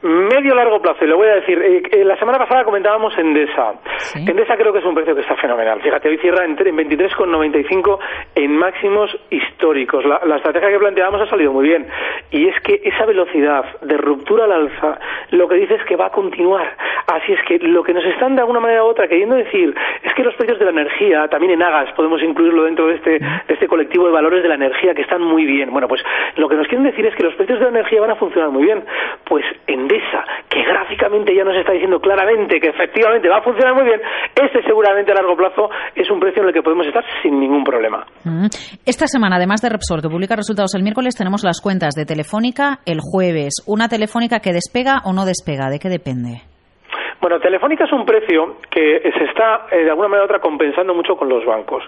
Medio 0.00 0.54
largo 0.54 0.80
plazo, 0.80 1.04
y 1.04 1.08
le 1.08 1.14
voy 1.14 1.26
a 1.26 1.34
decir, 1.34 1.58
eh, 1.60 1.82
eh, 1.90 2.04
la 2.04 2.16
semana 2.18 2.38
pasada 2.38 2.62
comentábamos 2.62 3.18
Endesa. 3.18 3.74
Endesa 4.14 4.56
creo 4.56 4.72
que 4.72 4.78
es 4.78 4.84
un 4.84 4.94
precio 4.94 5.12
que 5.12 5.22
está 5.22 5.34
fenomenal. 5.34 5.80
Fíjate, 5.82 6.08
hoy 6.08 6.18
cierra 6.18 6.44
en, 6.44 6.56
23,95 6.56 7.98
en 8.36 8.56
máximos 8.56 9.10
históricos. 9.28 10.04
La, 10.04 10.36
estrategia 10.36 10.70
que 10.70 10.78
planteábamos 10.78 11.22
ha 11.22 11.26
salido 11.30 11.52
muy 11.52 11.66
bien. 11.66 11.88
Y 12.30 12.46
es 12.46 12.54
que 12.60 12.80
esa 12.84 13.06
velocidad 13.06 13.64
de 13.80 13.96
ruptura 13.96 14.44
al 14.44 14.52
alza 14.52 15.00
lo 15.30 15.48
que 15.48 15.56
dice 15.56 15.74
es 15.74 15.84
que 15.84 15.96
va 15.96 16.06
a 16.06 16.10
continuar. 16.10 16.76
Así 17.12 17.32
es 17.32 17.40
que 17.42 17.58
lo 17.58 17.82
que 17.82 17.92
nos 17.92 18.04
están 18.04 18.36
de 18.36 18.42
alguna 18.42 18.60
manera 18.60 18.84
u 18.84 18.86
otra 18.86 19.08
queriendo 19.08 19.34
decir 19.34 19.74
es 20.04 20.14
que 20.14 20.22
los 20.22 20.34
precios 20.36 20.60
de 20.60 20.66
la 20.66 20.70
energía, 20.70 21.26
también 21.26 21.54
en 21.54 21.62
Agas, 21.62 21.90
podemos 21.96 22.22
incluirlo 22.22 22.62
dentro 22.62 22.86
de 22.86 22.94
este, 22.94 23.18
de 23.18 23.54
este 23.54 23.66
colectivo 23.66 24.06
de 24.06 24.12
valores 24.12 24.44
de 24.44 24.48
la 24.48 24.54
energía 24.54 24.94
que 24.94 25.02
están 25.02 25.22
muy 25.22 25.44
bien. 25.44 25.72
Bueno, 25.72 25.88
pues 25.88 26.02
lo 26.36 26.48
que 26.48 26.54
nos 26.54 26.68
quieren 26.68 26.84
decir 26.84 27.04
es 27.04 27.16
que 27.16 27.24
los 27.24 27.34
precios 27.34 27.58
de 27.58 27.64
la 27.64 27.70
energía 27.70 28.00
van 28.00 28.10
a 28.10 28.16
funcionar 28.16 28.50
muy 28.50 28.62
bien. 28.62 28.84
Pues 29.24 29.44
en 29.66 29.87
Que 30.48 30.62
gráficamente 30.62 31.34
ya 31.34 31.44
nos 31.44 31.56
está 31.56 31.72
diciendo 31.72 32.00
claramente 32.00 32.60
que 32.60 32.68
efectivamente 32.68 33.28
va 33.28 33.38
a 33.38 33.42
funcionar 33.42 33.74
muy 33.74 33.84
bien, 33.84 34.00
este 34.34 34.62
seguramente 34.62 35.12
a 35.12 35.14
largo 35.14 35.36
plazo 35.36 35.70
es 35.94 36.10
un 36.10 36.20
precio 36.20 36.42
en 36.42 36.48
el 36.48 36.54
que 36.54 36.62
podemos 36.62 36.86
estar 36.86 37.04
sin 37.22 37.38
ningún 37.38 37.64
problema. 37.64 38.06
Mm. 38.24 38.46
Esta 38.86 39.06
semana, 39.06 39.36
además 39.36 39.60
de 39.60 39.68
Repsol, 39.68 40.02
que 40.02 40.08
publica 40.08 40.36
resultados 40.36 40.74
el 40.74 40.82
miércoles, 40.82 41.16
tenemos 41.16 41.44
las 41.44 41.60
cuentas 41.60 41.94
de 41.94 42.06
Telefónica 42.06 42.80
el 42.86 42.98
jueves. 43.00 43.64
Una 43.66 43.88
Telefónica 43.88 44.40
que 44.40 44.52
despega 44.52 45.00
o 45.04 45.12
no 45.12 45.24
despega, 45.24 45.70
¿de 45.70 45.78
qué 45.78 45.88
depende? 45.88 46.42
Bueno, 47.20 47.40
Telefónica 47.40 47.84
es 47.84 47.92
un 47.92 48.06
precio 48.06 48.56
que 48.70 49.00
se 49.02 49.24
está 49.24 49.66
eh, 49.72 49.84
de 49.84 49.90
alguna 49.90 50.08
manera 50.08 50.22
u 50.22 50.26
otra 50.26 50.38
compensando 50.38 50.94
mucho 50.94 51.16
con 51.16 51.28
los 51.28 51.44
bancos. 51.44 51.82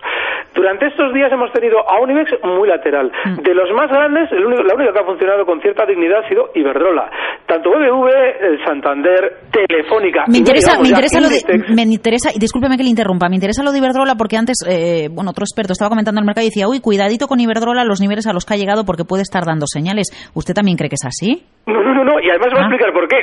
Durante 0.54 0.88
estos 0.88 1.14
días 1.14 1.30
hemos 1.32 1.52
tenido 1.52 1.78
a 1.88 2.00
un 2.00 2.10
IBEX 2.10 2.32
muy 2.42 2.68
lateral. 2.68 3.12
Mm. 3.24 3.42
De 3.42 3.54
los 3.54 3.70
más 3.72 3.88
grandes, 3.88 4.30
el 4.32 4.44
único, 4.44 4.62
la 4.62 4.74
única 4.74 4.92
que 4.92 4.98
ha 4.98 5.04
funcionado 5.04 5.46
con 5.46 5.60
cierta 5.60 5.86
dignidad 5.86 6.24
ha 6.24 6.28
sido 6.28 6.50
Iberdrola. 6.54 7.10
Tanto 7.46 7.70
BBV, 7.70 8.64
Santander, 8.64 9.38
Telefónica. 9.52 10.24
Me 10.26 10.38
interesa, 10.38 10.80
me 10.80 10.88
interesa, 10.88 11.20
lo 11.20 11.28
de, 11.28 11.74
me 11.74 11.82
interesa, 11.82 12.30
y 12.34 12.38
discúlpeme 12.38 12.76
que 12.76 12.82
le 12.82 12.90
interrumpa, 12.90 13.28
me 13.28 13.36
interesa 13.36 13.62
lo 13.62 13.70
de 13.70 13.78
Iberdrola 13.78 14.16
porque 14.16 14.36
antes, 14.36 14.58
eh, 14.68 15.08
bueno, 15.10 15.30
otro 15.30 15.44
experto 15.44 15.72
estaba 15.72 15.90
comentando 15.90 16.18
en 16.18 16.24
el 16.24 16.26
mercado 16.26 16.44
y 16.44 16.50
decía, 16.50 16.66
uy, 16.68 16.80
cuidadito 16.80 17.28
con 17.28 17.38
Iberdrola, 17.38 17.84
los 17.84 18.00
niveles 18.00 18.26
a 18.26 18.32
los 18.32 18.44
que 18.44 18.54
ha 18.54 18.56
llegado 18.56 18.84
porque 18.84 19.04
puede 19.04 19.22
estar 19.22 19.44
dando 19.44 19.66
señales. 19.66 20.10
¿Usted 20.34 20.54
también 20.54 20.76
cree 20.76 20.90
que 20.90 20.98
es 20.98 21.06
así? 21.06 21.42
No, 21.66 21.82
no, 21.82 22.04
no, 22.04 22.20
y 22.20 22.28
además 22.30 22.48
voy 22.50 22.58
a 22.58 22.62
ah. 22.62 22.66
explicar 22.66 22.92
por 22.92 23.06
qué. 23.08 23.16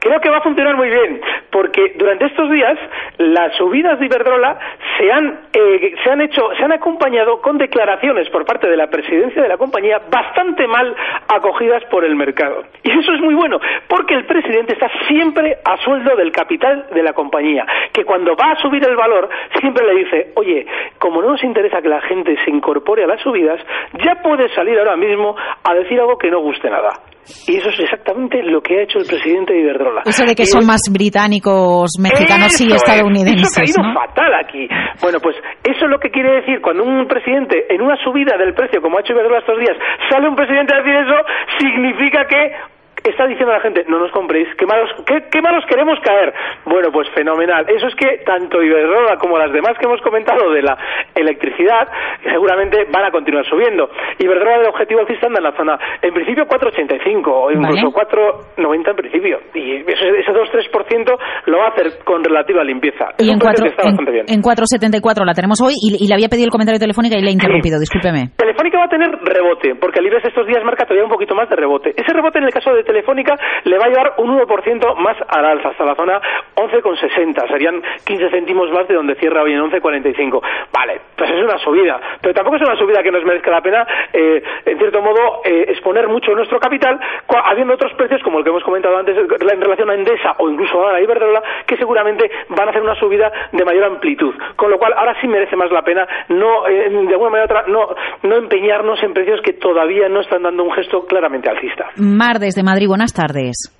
Creo 0.00 0.20
que 0.20 0.30
va 0.30 0.38
a 0.38 0.42
funcionar 0.42 0.76
muy 0.76 0.88
bien, 0.88 1.20
porque 1.50 1.94
durante 1.96 2.26
estos 2.26 2.50
días 2.50 2.78
las 3.18 3.54
subidas 3.56 3.98
de 3.98 4.06
Iberdrola 4.06 4.58
se 4.96 5.10
han, 5.10 5.40
eh, 5.52 5.94
se 6.02 6.10
han 6.10 6.20
hecho, 6.20 6.50
se 6.56 6.64
han 6.64 6.72
acompañado 6.72 7.40
con 7.40 7.58
declaraciones 7.58 8.28
por 8.30 8.44
parte 8.44 8.68
de 8.68 8.76
la 8.76 8.88
presidencia 8.88 9.42
de 9.42 9.48
la 9.48 9.56
compañía 9.56 10.00
bastante 10.10 10.66
mal 10.66 10.94
acogidas 11.28 11.84
por 11.90 12.04
el 12.04 12.16
mercado. 12.16 12.62
Y 12.82 12.90
eso 12.90 13.12
es 13.12 13.20
muy 13.20 13.34
bueno, 13.34 13.58
porque 13.88 14.14
el 14.14 14.26
presidente 14.26 14.72
está 14.72 14.88
siempre 15.06 15.58
a 15.64 15.76
sueldo 15.84 16.16
del 16.16 16.32
capital 16.32 16.86
de 16.92 17.02
la 17.02 17.12
compañía, 17.12 17.66
que 17.92 18.04
cuando 18.04 18.34
va 18.34 18.52
a 18.52 18.62
subir 18.62 18.82
el 18.86 18.96
valor 18.96 19.28
siempre 19.60 19.86
le 19.86 20.04
dice, 20.04 20.32
oye, 20.36 20.66
como 20.98 21.20
no 21.20 21.30
nos 21.30 21.44
interesa 21.44 21.82
que 21.82 21.88
la 21.88 22.00
gente 22.02 22.36
se 22.44 22.50
incorpore 22.50 23.04
a 23.04 23.06
las 23.06 23.20
subidas, 23.20 23.60
ya 24.04 24.22
puedes 24.22 24.52
salir 24.54 24.78
ahora 24.78 24.96
mismo 24.96 25.36
a 25.36 25.74
decir 25.74 26.00
algo 26.00 26.16
que 26.16 26.30
no 26.30 26.40
guste 26.40 26.70
nada. 26.70 26.90
Y 27.46 27.56
eso 27.56 27.68
es 27.68 27.80
exactamente 27.80 28.42
lo 28.42 28.60
que 28.62 28.78
ha 28.78 28.82
hecho 28.82 28.98
el 28.98 29.06
presidente 29.06 29.52
de 29.52 29.60
Iberdrola. 29.60 30.02
Eso 30.06 30.24
de 30.24 30.34
que 30.34 30.46
son 30.46 30.64
más 30.66 30.80
británicos, 30.90 31.92
mexicanos 32.00 32.58
y 32.60 32.72
estadounidenses. 32.72 33.68
eso 33.68 33.80
ha 33.84 34.06
fatal 34.06 34.32
aquí. 34.34 34.66
Bueno, 35.02 35.18
pues 35.20 35.36
eso 35.64 35.84
es 35.84 35.90
lo 35.90 35.98
que 35.98 36.10
quiere 36.10 36.40
decir 36.40 36.60
cuando 36.62 36.84
un 36.84 37.06
presidente, 37.06 37.66
en 37.68 37.82
una 37.82 37.96
subida 38.02 38.36
del 38.38 38.54
precio, 38.54 38.80
como 38.80 38.96
ha 38.96 39.00
hecho 39.00 39.12
Iberdrola 39.12 39.40
estos 39.40 39.58
días, 39.58 39.76
sale 40.08 40.28
un 40.28 40.36
presidente 40.36 40.74
a 40.74 40.78
decir 40.78 40.94
eso, 40.94 41.17
significa 41.58 42.26
que 42.26 42.52
está 43.10 43.26
diciendo 43.26 43.52
la 43.52 43.60
gente, 43.60 43.84
no 43.88 43.98
nos 43.98 44.10
compréis, 44.12 44.48
qué 44.56 44.66
malos, 44.66 44.90
qué, 45.06 45.42
malos 45.42 45.64
queremos 45.68 45.98
caer. 46.00 46.32
Bueno, 46.64 46.90
pues 46.92 47.08
fenomenal. 47.10 47.66
Eso 47.68 47.86
es 47.86 47.94
que 47.94 48.18
tanto 48.24 48.62
Iberdrola 48.62 49.16
como 49.16 49.38
las 49.38 49.52
demás 49.52 49.76
que 49.78 49.86
hemos 49.86 50.00
comentado 50.02 50.50
de 50.52 50.62
la 50.62 50.76
electricidad 51.14 51.88
seguramente 52.22 52.86
van 52.90 53.04
a 53.06 53.10
continuar 53.10 53.44
subiendo. 53.46 53.90
Iberdrola 54.18 54.58
del 54.58 54.68
objetivo 54.68 55.00
alcista 55.00 55.26
anda 55.26 55.38
en 55.38 55.44
la 55.44 55.56
zona, 55.56 55.78
en 56.02 56.14
principio 56.14 56.46
4,85 56.46 57.26
o 57.26 57.50
incluso 57.50 57.88
4,90 57.92 58.90
en 58.90 58.96
principio. 58.96 59.40
Y 59.54 59.76
ese, 59.76 60.08
ese 60.18 60.32
2-3% 60.32 61.18
lo 61.46 61.58
va 61.58 61.66
a 61.66 61.68
hacer 61.68 61.98
con 62.04 62.22
relativa 62.22 62.62
limpieza. 62.64 63.06
y 63.18 63.30
en, 63.30 63.38
4,74 63.38 65.24
la 65.24 65.34
tenemos 65.34 65.60
hoy 65.60 65.74
y, 65.76 66.06
le 66.06 66.14
había 66.14 66.28
pedido 66.28 66.46
el 66.46 66.50
comentario 66.50 66.78
telefónica 66.78 67.16
y 67.18 67.22
le 67.22 67.30
he 67.30 67.32
interrumpido, 67.32 67.78
discúlpeme. 67.78 68.30
Telefónica 68.36 68.78
va 68.78 68.84
a 68.84 68.88
tener 68.88 69.10
rebote, 69.22 69.74
porque 69.80 70.00
el 70.00 70.06
IBEX 70.06 70.26
estos 70.26 70.46
días 70.46 70.64
marca 70.64 70.84
todavía 70.84 71.04
un 71.04 71.10
poquito 71.10 71.34
más 71.34 71.48
de 71.48 71.56
rebote. 71.56 71.90
Ese 71.96 72.12
rebote 72.12 72.38
en 72.38 72.44
el 72.44 72.52
caso 72.52 72.72
de 72.72 72.82
Telefónica 72.84 72.97
le 73.64 73.78
va 73.78 73.84
a 73.84 73.88
llevar 73.88 74.14
un 74.18 74.38
1% 74.38 74.96
más 74.96 75.16
al 75.28 75.44
alza, 75.44 75.70
hasta 75.70 75.84
la 75.84 75.94
zona 75.94 76.20
11,60. 76.54 77.48
Serían 77.48 77.82
15 78.04 78.30
céntimos 78.30 78.70
más 78.70 78.86
de 78.88 78.94
donde 78.94 79.14
cierra 79.16 79.42
hoy 79.42 79.52
en 79.52 79.60
11,45. 79.60 80.40
Vale, 80.72 81.00
pues 81.16 81.30
es 81.30 81.42
una 81.42 81.58
subida, 81.58 82.00
pero 82.20 82.34
tampoco 82.34 82.56
es 82.56 82.62
una 82.62 82.76
subida 82.76 83.02
que 83.02 83.10
nos 83.10 83.24
merezca 83.24 83.50
la 83.50 83.60
pena, 83.60 83.86
eh, 84.12 84.42
en 84.64 84.78
cierto 84.78 85.00
modo, 85.02 85.40
eh, 85.44 85.66
exponer 85.68 86.08
mucho 86.08 86.32
nuestro 86.32 86.58
capital, 86.58 86.98
habiendo 87.44 87.74
otros 87.74 87.92
precios, 87.94 88.22
como 88.22 88.38
el 88.38 88.44
que 88.44 88.50
hemos 88.50 88.62
comentado 88.62 88.96
antes, 88.96 89.16
en 89.16 89.60
relación 89.60 89.90
a 89.90 89.94
Endesa 89.94 90.34
o 90.38 90.48
incluso 90.48 90.86
a 90.86 90.92
la 90.92 91.00
Iberdrola, 91.00 91.42
que 91.66 91.76
seguramente 91.76 92.30
van 92.50 92.68
a 92.68 92.70
hacer 92.70 92.82
una 92.82 92.94
subida 92.94 93.30
de 93.52 93.64
mayor 93.64 93.84
amplitud. 93.84 94.34
Con 94.56 94.70
lo 94.70 94.78
cual, 94.78 94.94
ahora 94.96 95.14
sí 95.20 95.28
merece 95.28 95.56
más 95.56 95.70
la 95.70 95.82
pena 95.82 96.06
no, 96.28 96.66
eh, 96.68 96.90
de 96.90 97.12
alguna 97.12 97.30
manera 97.30 97.44
otra, 97.44 97.64
no, 97.68 97.88
no 98.22 98.36
empeñarnos 98.36 99.02
en 99.02 99.12
precios 99.12 99.40
que 99.42 99.54
todavía 99.54 100.08
no 100.08 100.20
están 100.20 100.42
dando 100.42 100.64
un 100.64 100.72
gesto 100.72 101.04
claramente 101.06 101.48
alcista. 101.48 101.90
Mar, 101.96 102.38
desde 102.38 102.62
Madrid 102.62 102.77
buenas 102.86 103.12
tardes. 103.12 103.74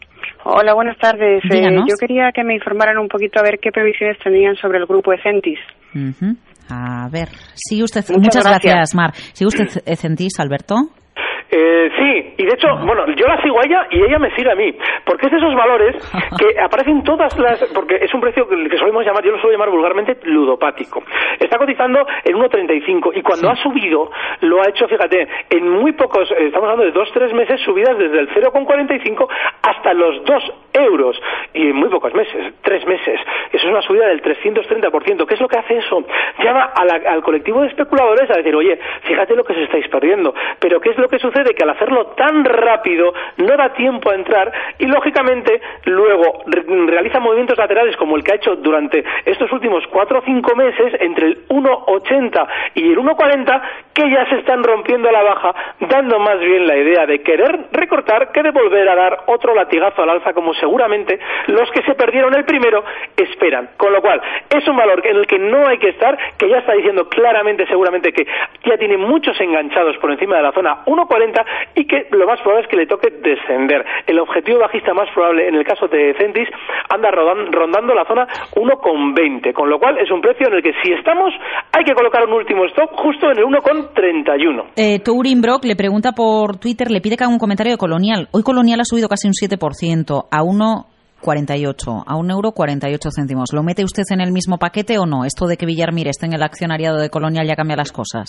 Hola, 0.45 0.75
buenas 0.75 0.97
tardes. 0.99 1.43
Eh, 1.51 1.77
yo 1.87 1.97
quería 2.01 2.31
que 2.33 2.43
me 2.43 2.55
informaran 2.55 2.99
un 2.99 3.09
poquito 3.09 3.39
a 3.39 3.43
ver 3.43 3.59
qué 3.61 3.71
previsiones 3.71 4.19
tenían 4.23 4.57
sobre 4.57 4.79
el 4.79 4.87
grupo 4.87 5.13
Ecentis. 5.13 5.59
A 6.71 7.09
ver, 7.11 7.29
sí 7.55 7.83
usted. 7.83 8.05
Muchas, 8.17 8.45
gracias. 8.45 8.95
Mar. 8.95 9.13
¿Sigue 9.15 9.49
usted 9.49 9.83
Ecentis, 9.87 10.39
Alberto? 10.39 10.77
Eh, 11.51 11.91
sí, 11.97 12.35
y 12.37 12.45
de 12.45 12.53
hecho, 12.53 12.69
bueno, 12.85 13.07
yo 13.07 13.27
la 13.27 13.41
sigo 13.41 13.59
a 13.59 13.65
ella 13.65 13.87
y 13.91 14.03
ella 14.03 14.19
me 14.19 14.31
sigue 14.35 14.51
a 14.51 14.55
mí, 14.55 14.75
porque 15.05 15.27
es 15.27 15.33
de 15.33 15.39
esos 15.39 15.55
valores 15.55 15.97
que 16.39 16.61
aparecen 16.61 17.03
todas 17.03 17.37
las, 17.39 17.63
porque 17.75 17.97
es 18.03 18.13
un 18.13 18.21
precio 18.21 18.47
que 18.47 18.77
solemos 18.77 19.05
llamar, 19.05 19.25
yo 19.25 19.33
lo 19.33 19.39
suelo 19.39 19.53
llamar 19.53 19.71
vulgarmente 19.71 20.19
ludopático. 20.25 21.03
Está 21.41 21.57
cotizando 21.57 22.07
en 22.25 22.37
1,35 22.37 23.13
y 23.15 23.23
cuando 23.23 23.49
ha 23.49 23.57
subido, 23.57 24.11
lo 24.43 24.61
ha 24.61 24.69
hecho, 24.69 24.87
fíjate, 24.89 25.27
en 25.49 25.71
muy 25.71 25.93
pocos, 25.93 26.31
eh, 26.33 26.49
estamos 26.49 26.69
hablando 26.69 26.85
de 26.85 26.93
dos, 26.93 27.11
tres 27.15 27.33
meses, 27.33 27.61
subidas 27.63 27.97
desde 27.97 28.19
el 28.19 28.29
0,45 28.29 29.27
hasta 29.63 29.95
los 29.95 30.23
2 30.25 30.53
euros 30.75 31.19
y 31.55 31.69
en 31.69 31.77
muy 31.77 31.89
pocos 31.89 32.13
meses, 32.13 32.53
tres 32.61 32.87
meses. 32.87 33.19
Eso 33.53 33.67
es 33.67 33.73
una 33.73 33.83
subida 33.83 34.07
del 34.09 34.21
330%. 34.21 35.27
¿Qué 35.27 35.35
es 35.35 35.41
lo 35.41 35.49
que 35.49 35.59
hace 35.59 35.79
eso? 35.79 36.05
Llama 36.45 36.73
al 36.75 37.23
colectivo 37.23 37.63
de 37.63 37.69
especuladores 37.69 38.31
a 38.31 38.35
decir, 38.35 38.55
oye, 38.55 38.79
fíjate 39.05 39.35
lo 39.35 39.45
que 39.45 39.55
se 39.55 39.63
estáis 39.63 39.89
perdiendo, 39.89 40.35
pero 40.61 40.79
¿qué 40.81 40.91
es 40.91 40.99
lo 40.99 41.09
que 41.09 41.19
sucede? 41.19 41.38
De 41.45 41.55
que 41.55 41.63
al 41.63 41.71
hacerlo 41.71 42.07
tan 42.17 42.45
rápido 42.45 43.13
no 43.39 43.57
da 43.57 43.73
tiempo 43.73 44.11
a 44.11 44.15
entrar 44.15 44.53
y 44.79 44.87
lógicamente 44.87 45.61
luego 45.85 46.45
realiza 46.87 47.21
movimientos 47.21 47.59
laterales 47.59 47.97
como 47.97 48.17
el 48.17 48.25
que 48.25 48.33
ha 48.33 48.37
hecho 48.37 48.57
durante 48.57 49.05
estos 49.25 49.51
últimos 49.53 49.87
cuatro 49.89 50.19
o 50.19 50.23
cinco 50.23 50.55
meses 50.55 50.95
entre 51.01 51.27
el 51.27 51.49
1,80 51.49 52.47
y 52.75 52.91
el 52.91 52.99
1,40 52.99 53.63
que 53.95 54.11
ya 54.11 54.27
se 54.29 54.37
están 54.37 54.63
rompiendo 54.63 55.09
a 55.09 55.13
la 55.13 55.23
baja, 55.23 55.55
dando 55.81 56.19
más 56.19 56.39
bien 56.39 56.67
la 56.67 56.77
idea 56.77 57.07
de 57.07 57.23
querer 57.23 57.67
recortar 57.73 58.33
que 58.33 58.43
de 58.43 58.51
volver 58.51 58.89
a 58.89 58.95
dar 58.95 59.19
otro 59.27 59.55
latigazo 59.55 60.03
al 60.03 60.11
alza 60.11 60.33
como 60.33 60.55
seguramente 60.55 61.19
los 61.47 61.71
que 61.73 61.83
se 61.83 61.95
perdieron 61.95 62.35
el 62.35 62.45
primero 62.45 62.85
esperan. 63.17 63.71
Con 63.77 63.93
lo 63.93 64.01
cual, 64.01 64.21
es 64.51 64.67
un 64.69 64.77
valor 64.77 65.05
en 65.07 65.17
el 65.17 65.27
que 65.27 65.39
no 65.39 65.67
hay 65.67 65.79
que 65.79 65.91
estar, 65.91 66.17
que 66.37 66.49
ya 66.49 66.59
está 66.59 66.73
diciendo 66.75 67.09
claramente 67.09 67.67
seguramente 67.67 68.13
que 68.13 68.27
ya 68.65 68.77
tiene 68.77 68.97
muchos 68.97 69.39
enganchados 69.41 69.97
por 69.99 70.11
encima 70.11 70.37
de 70.37 70.43
la 70.43 70.53
zona 70.53 70.85
1,40 70.85 71.28
y 71.75 71.87
que 71.87 72.07
lo 72.11 72.27
más 72.27 72.41
probable 72.41 72.65
es 72.65 72.71
que 72.71 72.77
le 72.77 72.87
toque 72.87 73.11
descender. 73.11 73.85
El 74.07 74.19
objetivo 74.21 74.59
bajista 74.61 74.95
más 74.95 75.09
probable 75.15 75.49
en 75.49 75.55
el 75.55 75.65
caso 75.65 75.89
de 75.89 76.15
Centis 76.19 76.49
anda 76.89 77.11
rondando 77.11 77.95
la 77.95 78.05
zona 78.05 78.27
1,20, 78.55 79.53
con 79.53 79.69
lo 79.69 79.79
cual 79.79 79.99
es 79.99 80.11
un 80.11 80.21
precio 80.21 80.49
en 80.49 80.55
el 80.55 80.63
que 80.63 80.73
si 80.83 80.93
estamos 80.93 81.33
hay 81.73 81.85
que 81.85 81.95
colocar 81.95 82.25
un 82.27 82.35
último 82.35 82.65
stop 82.67 82.91
justo 82.97 83.31
en 83.31 83.39
el 83.39 83.45
1,31. 83.45 84.65
Eh, 84.77 85.01
Tourin 85.01 85.41
Brock 85.41 85.65
le 85.65 85.77
pregunta 85.77 86.13
por 86.13 86.59
Twitter, 86.59 86.91
le 86.91 87.01
pide 87.01 87.17
que 87.17 87.25
haga 87.25 87.33
un 87.33 87.39
comentario 87.39 87.73
de 87.73 87.79
Colonial. 87.79 88.29
Hoy 88.33 88.43
Colonial 88.43 88.81
ha 88.81 88.85
subido 88.85 89.09
casi 89.09 89.29
un 89.29 89.35
7% 89.35 90.27
a 90.31 90.43
1,48, 91.23 92.05
a 92.07 92.15
1,48 92.15 92.31
euro 92.31 92.53
48 92.53 93.09
céntimos. 93.11 93.53
¿Lo 93.53 93.63
mete 93.63 93.85
usted 93.85 94.05
en 94.13 94.21
el 94.21 94.33
mismo 94.33 94.59
paquete 94.59 94.99
o 94.99 95.07
no? 95.07 95.25
Esto 95.25 95.47
de 95.47 95.57
que 95.57 95.67
Villarmir 95.67 96.09
esté 96.09 96.27
en 96.27 96.35
el 96.35 96.43
accionariado 96.43 96.99
de 96.99 97.11
Colonial 97.11 97.47
ya 97.47 97.57
cambia 97.57 97.77
las 97.77 97.93
cosas. 97.93 98.29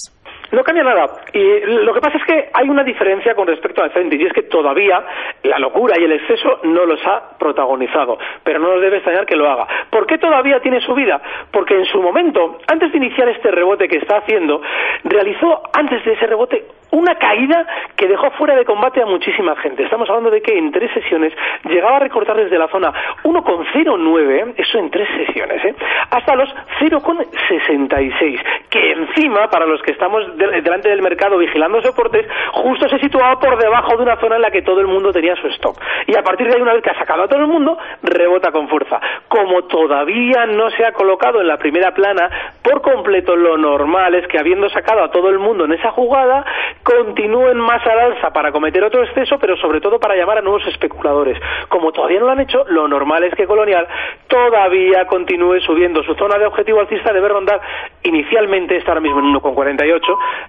No 0.51 0.63
cambia 0.63 0.83
nada. 0.83 1.05
Y 1.31 1.59
lo 1.83 1.93
que 1.93 2.01
pasa 2.01 2.17
es 2.17 2.25
que 2.25 2.49
hay 2.53 2.69
una 2.69 2.83
diferencia 2.83 3.35
con 3.35 3.45
respecto 3.45 3.83
a 3.83 3.89
Centis 3.89 4.19
y 4.19 4.25
es 4.25 4.33
que 4.33 4.43
todavía 4.43 5.03
la 5.43 5.59
locura 5.59 5.95
y 5.99 6.03
el 6.03 6.13
exceso 6.13 6.59
no 6.63 6.85
los 6.85 6.99
ha 7.05 7.37
protagonizado, 7.37 8.17
pero 8.43 8.59
no 8.59 8.73
nos 8.73 8.81
debe 8.81 8.97
extrañar 8.97 9.25
que 9.27 9.35
lo 9.35 9.49
haga. 9.49 9.67
¿Por 9.91 10.07
qué 10.07 10.17
todavía 10.17 10.59
tiene 10.59 10.81
su 10.81 10.95
vida? 10.95 11.21
Porque 11.51 11.75
en 11.75 11.85
su 11.85 12.01
momento, 12.01 12.57
antes 12.67 12.91
de 12.91 12.97
iniciar 12.97 13.29
este 13.29 13.51
rebote 13.51 13.87
que 13.87 13.97
está 13.97 14.17
haciendo, 14.17 14.61
realizó 15.03 15.61
antes 15.73 16.03
de 16.03 16.13
ese 16.13 16.25
rebote 16.25 16.65
una 16.91 17.15
caída 17.15 17.67
que 17.95 18.07
dejó 18.07 18.31
fuera 18.31 18.55
de 18.55 18.65
combate 18.65 19.01
a 19.01 19.05
muchísima 19.05 19.55
gente. 19.57 19.83
Estamos 19.83 20.09
hablando 20.09 20.31
de 20.31 20.41
que 20.41 20.57
en 20.57 20.71
tres 20.71 20.91
sesiones 20.93 21.33
llegaba 21.65 21.97
a 21.97 21.99
recortar 21.99 22.35
desde 22.35 22.57
la 22.57 22.67
zona 22.69 22.78
1,09, 23.23 24.53
eso 24.57 24.77
en 24.79 24.89
tres 24.89 25.07
sesiones, 25.17 25.63
¿eh? 25.65 25.75
hasta 26.09 26.35
los 26.35 26.49
0,66, 26.79 28.41
que 28.69 28.91
encima, 28.91 29.49
para 29.49 29.65
los 29.65 29.81
que 29.81 29.91
estamos 29.91 30.37
delante 30.37 30.89
del 30.89 31.01
mercado 31.01 31.37
vigilando 31.37 31.81
soportes, 31.81 32.25
justo 32.53 32.89
se 32.89 32.99
situaba 32.99 33.39
por 33.39 33.57
debajo 33.57 33.97
de 33.97 34.03
una 34.03 34.17
zona 34.17 34.37
en 34.37 34.41
la 34.41 34.51
que 34.51 34.61
todo 34.61 34.81
el 34.81 34.87
mundo 34.87 35.11
tenía 35.11 35.35
su 35.35 35.47
stock. 35.47 35.79
Y 36.07 36.17
a 36.17 36.23
partir 36.23 36.47
de 36.47 36.55
ahí, 36.55 36.61
una 36.61 36.73
vez 36.73 36.83
que 36.83 36.89
ha 36.89 36.99
sacado 36.99 37.23
a 37.23 37.27
todo 37.27 37.39
el 37.39 37.47
mundo, 37.47 37.77
rebota 38.01 38.51
con 38.51 38.67
fuerza. 38.67 38.99
Como 39.27 39.63
todavía 39.63 40.45
no 40.45 40.69
se 40.71 40.85
ha 40.85 40.93
colocado 40.93 41.41
en 41.41 41.47
la 41.47 41.57
primera 41.57 41.93
plana 41.93 42.29
por 42.63 42.81
completo, 42.81 43.35
lo 43.35 43.57
normal 43.57 44.15
es 44.15 44.27
que 44.27 44.39
habiendo 44.39 44.69
sacado 44.69 45.03
a 45.03 45.11
todo 45.11 45.29
el 45.29 45.39
mundo 45.39 45.65
en 45.65 45.73
esa 45.73 45.91
jugada, 45.91 46.45
continúen 46.83 47.57
más 47.57 47.85
al 47.85 47.99
alza 47.99 48.31
para 48.31 48.51
cometer 48.51 48.83
otro 48.83 49.03
exceso, 49.03 49.37
pero 49.39 49.57
sobre 49.57 49.81
todo 49.81 49.99
para 49.99 50.15
llamar 50.15 50.39
a 50.39 50.41
nuevos 50.41 50.65
especuladores. 50.67 51.37
Como 51.69 51.91
todavía 51.91 52.19
no 52.19 52.25
lo 52.27 52.31
han 52.31 52.41
hecho, 52.41 52.65
lo 52.69 52.87
normal 52.87 53.23
es 53.23 53.33
que 53.35 53.45
Colonial 53.45 53.87
todavía 54.27 55.05
continúe 55.07 55.59
subiendo. 55.65 56.03
Su 56.03 56.13
zona 56.15 56.37
de 56.37 56.45
objetivo 56.45 56.79
alcista 56.79 57.11
debe 57.13 57.29
rondar 57.29 57.59
inicialmente, 58.03 58.77
está 58.77 58.91
ahora 58.91 59.01
mismo 59.01 59.19
en 59.19 59.33
1,48, 59.33 59.99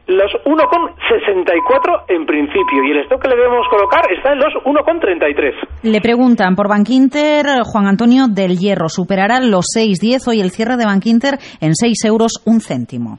los 0.08 0.32
1,64 0.44 2.04
en 2.08 2.26
principio 2.26 2.84
y 2.84 2.90
el 2.92 2.98
stock 3.04 3.22
que 3.22 3.28
le 3.28 3.36
debemos 3.36 3.66
colocar 3.68 4.02
está 4.12 4.32
en 4.32 4.38
los 4.38 4.52
1,33. 4.64 5.54
Le 5.82 6.00
preguntan 6.00 6.54
por 6.54 6.68
Bankinter, 6.68 7.46
Juan 7.64 7.86
Antonio 7.86 8.26
del 8.28 8.58
hierro 8.58 8.88
superará 8.88 9.40
los 9.40 9.66
6,10. 9.76 10.28
Hoy 10.28 10.40
el 10.40 10.50
cierre 10.50 10.76
de 10.76 10.84
Bankinter 10.84 11.38
en 11.60 11.74
6 11.74 12.04
euros 12.04 12.42
un 12.46 12.60
céntimo. 12.60 13.18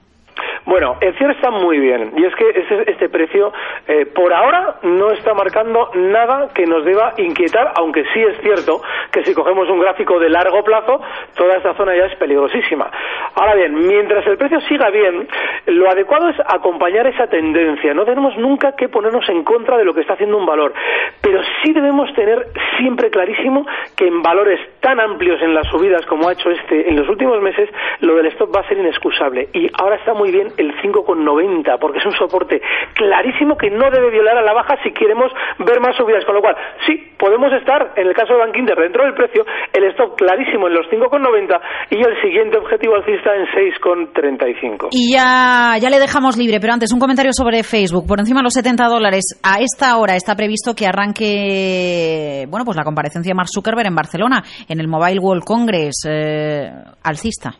Bueno, 0.71 0.95
el 1.01 1.13
cierre 1.17 1.33
está 1.33 1.51
muy 1.51 1.79
bien 1.79 2.13
y 2.15 2.23
es 2.23 2.33
que 2.33 2.49
este, 2.87 3.09
precio 3.09 3.51
eh, 3.89 4.05
por 4.05 4.31
ahora 4.31 4.77
no 4.83 5.11
está 5.11 5.33
marcando 5.33 5.91
nada 5.95 6.47
que 6.53 6.65
nos 6.65 6.85
deba 6.85 7.13
inquietar, 7.17 7.73
aunque 7.75 8.05
sí 8.13 8.21
es 8.21 8.39
cierto 8.39 8.81
que 9.11 9.21
si 9.25 9.33
cogemos 9.33 9.69
un 9.69 9.81
gráfico 9.81 10.17
de 10.17 10.29
largo 10.29 10.63
plazo, 10.63 11.01
toda 11.35 11.57
esta 11.57 11.73
zona 11.73 11.93
ya 11.93 12.05
es 12.05 12.15
peligrosísima. 12.15 12.89
Ahora 13.35 13.55
bien, 13.55 13.85
mientras 13.85 14.25
el 14.27 14.37
precio 14.37 14.61
siga 14.61 14.89
bien, 14.91 15.27
lo 15.65 15.89
adecuado 15.89 16.29
es 16.29 16.37
acompañar 16.39 17.05
esa 17.05 17.27
tendencia. 17.27 17.93
No 17.93 18.05
tenemos 18.05 18.37
nunca 18.37 18.73
que 18.73 18.87
ponernos 18.87 19.27
en 19.27 19.43
contra 19.43 19.77
de 19.77 19.83
lo 19.83 19.93
que 19.93 19.99
está 19.99 20.13
haciendo 20.13 20.37
un 20.37 20.45
valor, 20.45 20.73
pero 21.21 21.41
sí 21.61 21.73
debemos 21.73 22.13
tener 22.13 22.47
siempre 22.77 23.09
clarísimo 23.09 23.65
que 23.97 24.07
en 24.07 24.21
valores 24.21 24.61
tan 24.79 25.01
amplios 25.01 25.41
en 25.41 25.53
las 25.53 25.67
subidas 25.67 26.05
como 26.05 26.29
ha 26.29 26.31
hecho 26.31 26.49
este 26.49 26.87
en 26.87 26.95
los 26.95 27.09
últimos 27.09 27.41
meses, 27.41 27.69
lo 27.99 28.15
del 28.15 28.27
stop 28.27 28.55
va 28.55 28.61
a 28.61 28.67
ser 28.69 28.77
inexcusable. 28.77 29.49
Y 29.51 29.69
ahora 29.77 29.97
está 29.97 30.13
muy 30.13 30.31
bien 30.31 30.47
el 30.61 30.73
5,90, 30.81 31.77
porque 31.79 31.99
es 31.99 32.05
un 32.05 32.13
soporte 32.13 32.61
clarísimo 32.93 33.57
que 33.57 33.69
no 33.69 33.89
debe 33.91 34.11
violar 34.11 34.37
a 34.37 34.41
la 34.41 34.53
baja 34.53 34.77
si 34.83 34.91
queremos 34.91 35.31
ver 35.59 35.79
más 35.79 35.95
subidas. 35.95 36.25
Con 36.25 36.35
lo 36.35 36.41
cual, 36.41 36.55
sí, 36.85 37.11
podemos 37.17 37.51
estar, 37.53 37.93
en 37.95 38.07
el 38.07 38.13
caso 38.13 38.33
de 38.33 38.39
Bankinter, 38.39 38.77
dentro 38.77 39.03
del 39.03 39.13
precio, 39.13 39.45
el 39.73 39.83
stop 39.91 40.15
clarísimo 40.17 40.67
en 40.67 40.73
los 40.73 40.85
5,90 40.87 41.59
y 41.89 41.97
el 41.97 42.21
siguiente 42.21 42.57
objetivo 42.57 42.95
alcista 42.95 43.35
en 43.35 43.45
6,35. 43.47 44.89
Y 44.91 45.13
ya, 45.13 45.77
ya 45.79 45.89
le 45.89 45.99
dejamos 45.99 46.37
libre, 46.37 46.59
pero 46.59 46.73
antes 46.73 46.93
un 46.93 46.99
comentario 46.99 47.33
sobre 47.33 47.63
Facebook. 47.63 48.07
Por 48.07 48.19
encima 48.19 48.39
de 48.39 48.45
los 48.45 48.53
70 48.53 48.87
dólares, 48.87 49.39
a 49.43 49.59
esta 49.59 49.97
hora 49.97 50.15
está 50.15 50.35
previsto 50.35 50.75
que 50.75 50.87
arranque, 50.87 52.45
bueno, 52.49 52.65
pues 52.65 52.77
la 52.77 52.83
comparecencia 52.83 53.31
de 53.31 53.35
Mark 53.35 53.49
Zuckerberg 53.49 53.87
en 53.87 53.95
Barcelona, 53.95 54.43
en 54.67 54.79
el 54.79 54.87
Mobile 54.87 55.19
World 55.19 55.43
Congress, 55.43 56.05
eh, 56.07 56.69
alcista. 57.03 57.51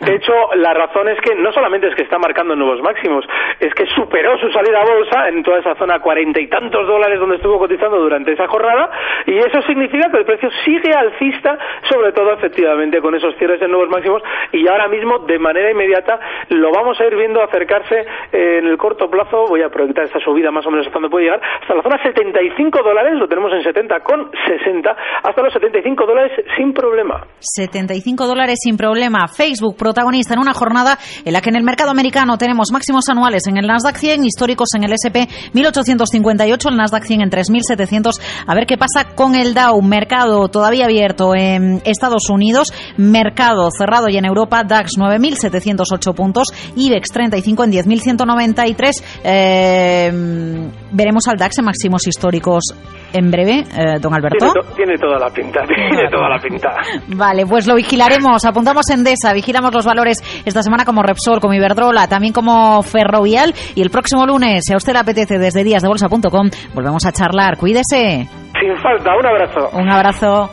De 0.00 0.14
hecho, 0.14 0.32
la 0.56 0.74
razón 0.74 1.08
es 1.08 1.18
que 1.20 1.34
no 1.34 1.52
solamente 1.52 1.88
es 1.88 1.94
que 1.94 2.02
está 2.02 2.18
marcando 2.18 2.54
nuevos 2.54 2.82
máximos, 2.82 3.24
es 3.60 3.72
que 3.74 3.86
superó 3.94 4.38
su 4.38 4.50
salida 4.50 4.82
a 4.82 4.84
bolsa 4.84 5.28
en 5.28 5.42
toda 5.42 5.58
esa 5.60 5.74
zona 5.76 6.00
cuarenta 6.00 6.38
y 6.38 6.48
tantos 6.48 6.86
dólares 6.86 7.18
donde 7.18 7.36
estuvo 7.36 7.58
cotizando 7.58 7.98
durante 7.98 8.32
esa 8.32 8.46
jornada 8.46 8.90
y 9.26 9.38
eso 9.38 9.62
significa 9.62 10.10
que 10.10 10.18
el 10.18 10.24
precio 10.24 10.50
sigue 10.64 10.92
alcista, 10.92 11.58
sobre 11.88 12.12
todo 12.12 12.32
efectivamente 12.32 13.00
con 13.00 13.14
esos 13.14 13.34
cierres 13.36 13.60
de 13.60 13.68
nuevos 13.68 13.88
máximos 13.88 14.22
y 14.52 14.68
ahora 14.68 14.88
mismo 14.88 15.20
de 15.20 15.38
manera 15.38 15.70
inmediata 15.70 16.20
lo 16.50 16.70
vamos 16.72 17.00
a 17.00 17.06
ir 17.06 17.16
viendo 17.16 17.42
acercarse 17.42 18.04
en 18.32 18.66
el 18.66 18.76
corto 18.76 19.08
plazo, 19.08 19.46
voy 19.48 19.62
a 19.62 19.70
proyectar 19.70 20.04
esta 20.04 20.20
subida 20.20 20.50
más 20.50 20.66
o 20.66 20.70
menos 20.70 20.86
hasta 20.86 20.98
donde 20.98 21.10
puede 21.10 21.24
llegar, 21.24 21.40
hasta 21.62 21.74
la 21.74 21.82
zona 21.82 22.02
75 22.02 22.82
dólares, 22.82 23.14
lo 23.14 23.26
tenemos 23.28 23.52
en 23.52 23.62
70 23.62 24.00
con 24.00 24.30
60, 24.46 24.96
hasta 25.22 25.42
los 25.42 25.52
75 25.52 26.06
dólares 26.06 26.32
sin 26.56 26.74
problema. 26.74 27.24
75 27.38 28.26
dólares 28.26 28.58
sin 28.62 28.76
problema. 28.76 29.26
Facebook 29.28 29.76
protagonista 29.86 30.34
en 30.34 30.40
una 30.40 30.52
jornada 30.52 30.98
en 31.24 31.32
la 31.32 31.40
que 31.40 31.50
en 31.50 31.54
el 31.54 31.62
mercado 31.62 31.90
americano 31.92 32.36
tenemos 32.38 32.72
máximos 32.72 33.08
anuales 33.08 33.46
en 33.46 33.56
el 33.56 33.68
Nasdaq 33.68 33.96
100, 33.96 34.24
históricos 34.24 34.70
en 34.74 34.82
el 34.82 34.92
SP 34.98 35.30
1858, 35.52 36.68
el 36.70 36.76
Nasdaq 36.76 37.04
100 37.04 37.20
en 37.20 37.30
3700. 37.30 38.20
A 38.48 38.54
ver 38.56 38.66
qué 38.66 38.76
pasa 38.76 39.14
con 39.14 39.36
el 39.36 39.54
Dow, 39.54 39.80
mercado 39.82 40.48
todavía 40.48 40.86
abierto 40.86 41.36
en 41.36 41.82
Estados 41.84 42.28
Unidos, 42.30 42.72
mercado 42.96 43.68
cerrado 43.70 44.08
y 44.08 44.16
en 44.16 44.24
Europa, 44.24 44.64
DAX 44.64 44.98
9708 44.98 46.12
puntos, 46.14 46.48
IBEX 46.74 47.12
35 47.12 47.62
en 47.62 47.70
10193. 47.70 49.04
Eh, 49.22 50.70
veremos 50.90 51.28
al 51.28 51.36
DAX 51.36 51.58
en 51.58 51.64
máximos 51.64 52.08
históricos 52.08 52.74
en 53.16 53.30
breve, 53.30 53.64
eh, 53.76 53.98
don 54.00 54.14
Alberto. 54.14 54.52
Tiene, 54.74 54.96
toda 54.96 55.18
la 55.18 55.28
pinta, 55.30 55.60
tiene 55.66 56.08
toda 56.10 56.28
la 56.28 56.38
pinta. 56.38 56.70
Vale, 57.08 57.46
pues 57.46 57.66
lo 57.66 57.74
vigilaremos. 57.74 58.44
Apuntamos 58.44 58.88
en 58.90 59.04
DESA, 59.04 59.32
vigilamos 59.32 59.74
los 59.74 59.84
valores 59.86 60.22
esta 60.44 60.62
semana 60.62 60.84
como 60.84 61.02
Repsol, 61.02 61.40
como 61.40 61.54
Iberdrola, 61.54 62.08
también 62.08 62.32
como 62.32 62.82
Ferrovial. 62.82 63.54
Y 63.74 63.82
el 63.82 63.90
próximo 63.90 64.26
lunes, 64.26 64.64
si 64.66 64.72
a 64.72 64.76
usted 64.76 64.92
le 64.92 65.00
apetece, 65.00 65.38
desde 65.38 65.64
díasdebolsa.com, 65.64 66.50
volvemos 66.74 67.04
a 67.06 67.12
charlar. 67.12 67.56
Cuídese. 67.56 68.28
Sin 68.60 68.76
falta, 68.82 69.10
un 69.16 69.26
abrazo. 69.26 69.70
Un 69.72 69.90
abrazo. 69.90 70.50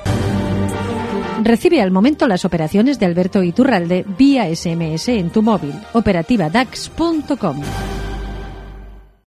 Recibe 1.44 1.82
al 1.82 1.92
momento 1.92 2.28
las 2.28 2.46
operaciones 2.46 3.00
de 3.00 3.06
Alberto 3.06 3.44
Iturralde 3.44 4.06
vía 4.18 4.46
SMS 4.46 5.10
en 5.10 5.30
tu 5.30 5.42
móvil. 5.42 5.74
Operativa 5.94 6.50
DAX.com. 6.50 7.58